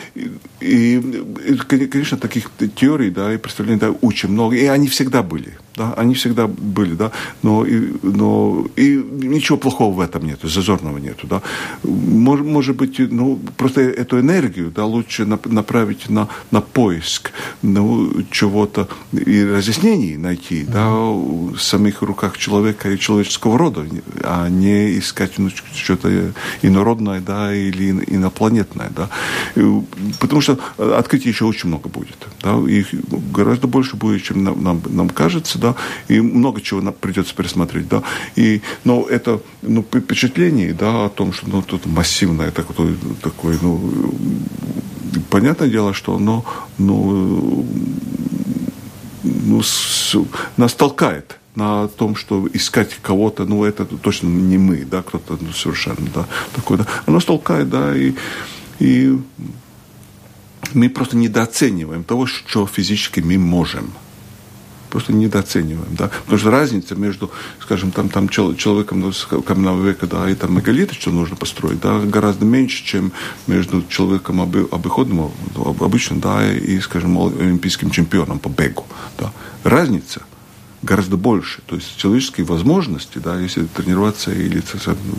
и, 0.59 0.95
и, 0.95 1.55
конечно, 1.55 2.17
таких 2.17 2.51
теорий, 2.75 3.09
да, 3.09 3.33
и 3.33 3.37
представлений, 3.37 3.79
да, 3.79 3.91
очень 3.91 4.29
много, 4.29 4.55
и 4.55 4.65
они 4.65 4.87
всегда 4.87 5.23
были 5.23 5.57
да, 5.75 5.93
они 5.93 6.13
всегда 6.13 6.47
были, 6.47 6.95
да, 6.95 7.11
но, 7.41 7.65
и, 7.65 7.93
но 8.03 8.67
и 8.75 8.95
ничего 8.95 9.57
плохого 9.57 9.95
в 9.95 9.99
этом 9.99 10.25
нету, 10.25 10.47
зазорного 10.47 10.97
нету, 10.97 11.27
да. 11.27 11.41
Может, 11.83 12.45
может 12.45 12.75
быть, 12.75 12.99
ну, 12.99 13.39
просто 13.57 13.81
эту 13.81 14.19
энергию, 14.19 14.71
да, 14.71 14.85
лучше 14.85 15.25
направить 15.25 16.09
на, 16.09 16.27
на 16.51 16.61
поиск, 16.61 17.31
ну, 17.61 18.11
чего-то 18.31 18.87
и 19.11 19.43
разъяснений 19.43 20.17
найти, 20.23 20.63
да, 20.63 20.89
в 20.89 21.57
самих 21.59 22.01
руках 22.01 22.37
человека 22.37 22.89
и 22.89 22.97
человеческого 22.97 23.57
рода, 23.57 23.85
а 24.23 24.49
не 24.49 24.97
искать 24.97 25.37
ну, 25.37 25.49
что-то 25.75 26.33
инородное, 26.61 27.19
да, 27.19 27.53
или 27.53 27.91
инопланетное, 28.07 28.89
да. 28.95 29.09
Потому 30.19 30.41
что 30.41 30.57
открытий 30.77 31.29
еще 31.29 31.45
очень 31.45 31.69
много 31.69 31.89
будет, 31.89 32.27
да, 32.41 32.57
их 32.67 32.87
гораздо 33.31 33.67
больше 33.67 33.95
будет, 33.95 34.23
чем 34.23 34.43
нам, 34.43 34.63
нам, 34.63 34.81
нам 34.89 35.09
кажется, 35.09 35.59
да, 35.59 35.75
и 36.07 36.19
много 36.21 36.61
чего 36.61 36.81
нам 36.81 36.93
придется 36.93 37.35
пересмотреть, 37.35 37.87
да, 37.87 38.01
и, 38.35 38.61
но 38.83 39.05
это, 39.09 39.41
ну, 39.61 39.83
впечатление, 39.83 40.73
да, 40.73 41.05
о 41.05 41.09
том, 41.09 41.33
что, 41.33 41.47
ну, 41.47 41.61
тут 41.61 41.85
массивное 41.85 42.51
такое, 42.51 42.95
такое, 43.21 43.59
ну, 43.61 44.15
понятное 45.29 45.67
дело, 45.67 45.93
что 45.93 46.15
оно, 46.15 46.45
ну, 46.77 47.65
ну, 49.23 49.63
с, 49.63 50.15
нас 50.57 50.73
толкает 50.73 51.39
на 51.55 51.87
том, 51.87 52.15
что 52.15 52.47
искать 52.53 52.95
кого-то, 53.01 53.45
ну, 53.45 53.63
это 53.63 53.85
точно 53.85 54.27
не 54.27 54.57
мы, 54.57 54.85
да, 54.85 55.01
кто-то 55.03 55.37
ну, 55.39 55.51
совершенно, 55.53 56.09
да, 56.13 56.27
такой, 56.55 56.77
да, 56.77 56.87
оно 57.05 57.19
толкает, 57.19 57.69
да, 57.69 57.95
и, 57.95 58.13
и 58.79 59.19
мы 60.73 60.89
просто 60.89 61.15
недооцениваем 61.15 62.03
того, 62.03 62.25
что 62.25 62.65
физически 62.65 63.19
мы 63.19 63.37
можем 63.37 63.91
просто 64.93 65.11
недооцениваем, 65.11 65.95
да, 65.97 66.11
потому 66.23 66.37
что 66.37 66.51
разница 66.51 66.95
между, 66.95 67.31
скажем, 67.59 67.89
там, 67.89 68.09
там 68.09 68.29
человеком 68.29 69.11
каменного 69.43 69.83
века, 69.83 70.05
да, 70.05 70.29
и 70.29 70.35
там 70.35 70.55
мегалиты, 70.55 70.93
что 70.93 71.09
нужно 71.09 71.35
построить, 71.35 71.81
да, 71.81 71.99
гораздо 71.99 72.45
меньше, 72.45 72.85
чем 72.85 73.11
между 73.47 73.83
человеком 73.89 74.39
обы, 74.39 74.67
обыходным, 74.71 75.31
обычным, 75.55 76.19
да, 76.19 76.47
и, 76.53 76.79
скажем, 76.79 77.17
олимпийским 77.17 77.89
чемпионом 77.89 78.37
по 78.37 78.49
бегу, 78.49 78.85
да. 79.17 79.33
Разница 79.63 80.21
гораздо 80.83 81.17
больше. 81.17 81.61
То 81.65 81.75
есть 81.75 81.97
человеческие 81.97 82.45
возможности, 82.45 83.17
да, 83.17 83.39
если 83.39 83.65
тренироваться 83.65 84.31
или 84.31 84.61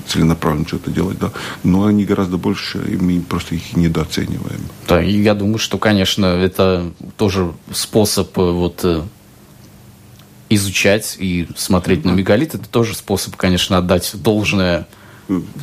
целенаправленно 0.06 0.68
что-то 0.68 0.90
делать, 0.90 1.18
да, 1.18 1.32
но 1.64 1.86
они 1.86 2.04
гораздо 2.04 2.36
больше, 2.36 2.78
и 2.86 2.96
мы 2.96 3.20
просто 3.20 3.56
их 3.56 3.76
недооцениваем. 3.76 4.60
Да, 4.86 5.02
и 5.02 5.20
я 5.20 5.34
думаю, 5.34 5.58
что, 5.58 5.78
конечно, 5.78 6.26
это 6.26 6.92
тоже 7.16 7.52
способ 7.72 8.38
э, 8.38 8.52
вот 8.52 8.84
э, 8.84 9.02
изучать 10.54 11.16
и 11.18 11.48
смотреть 11.56 12.04
на 12.04 12.10
мегалит. 12.10 12.54
Это 12.54 12.68
тоже 12.68 12.94
способ, 12.94 13.36
конечно, 13.36 13.78
отдать 13.78 14.10
должное 14.14 14.86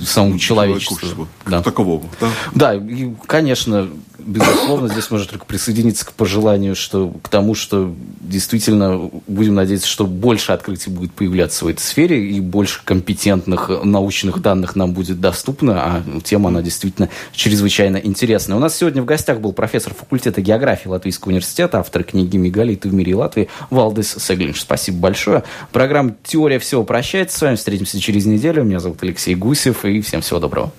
самому 0.03 0.39
человечеству. 0.39 1.27
Да. 1.45 1.61
Таковому, 1.61 2.09
да? 2.19 2.29
Да, 2.53 2.73
и, 2.73 3.13
конечно, 3.27 3.89
безусловно, 4.25 4.87
здесь 4.87 5.09
можно 5.11 5.27
только 5.27 5.45
присоединиться 5.45 6.05
к 6.05 6.13
пожеланию, 6.13 6.75
что 6.75 7.13
к 7.21 7.29
тому, 7.29 7.55
что 7.55 7.93
действительно 8.21 9.09
будем 9.27 9.55
надеяться, 9.55 9.87
что 9.87 10.05
больше 10.05 10.51
открытий 10.51 10.89
будет 10.89 11.11
появляться 11.13 11.65
в 11.65 11.67
этой 11.67 11.81
сфере 11.81 12.29
и 12.29 12.39
больше 12.39 12.81
компетентных 12.83 13.69
научных 13.83 14.41
данных 14.41 14.75
нам 14.75 14.93
будет 14.93 15.19
доступно, 15.19 15.81
а 15.83 16.03
тема, 16.23 16.49
она 16.49 16.61
действительно 16.61 17.09
чрезвычайно 17.33 17.97
интересная. 17.97 18.57
У 18.57 18.59
нас 18.59 18.75
сегодня 18.75 19.01
в 19.01 19.05
гостях 19.05 19.39
был 19.39 19.53
профессор 19.53 19.93
факультета 19.93 20.41
географии 20.41 20.87
Латвийского 20.87 21.29
университета, 21.29 21.79
автор 21.79 22.03
книги 22.03 22.37
«Мегалиты 22.37 22.89
в 22.89 22.93
мире 22.93 23.15
Латвии» 23.15 23.49
Валдес 23.69 24.15
Сеглинш. 24.19 24.61
Спасибо 24.61 24.97
большое. 24.97 25.43
Программа 25.71 26.15
«Теория 26.23 26.59
всего» 26.59 26.83
прощается 26.83 27.37
с 27.37 27.41
вами. 27.41 27.55
Встретимся 27.55 27.99
через 27.99 28.25
неделю. 28.25 28.63
Меня 28.63 28.79
зовут 28.79 29.03
Алексей 29.03 29.35
Гусев, 29.35 29.85
и 29.85 30.01
всем 30.01 30.21
всего 30.21 30.39
доброго. 30.39 30.71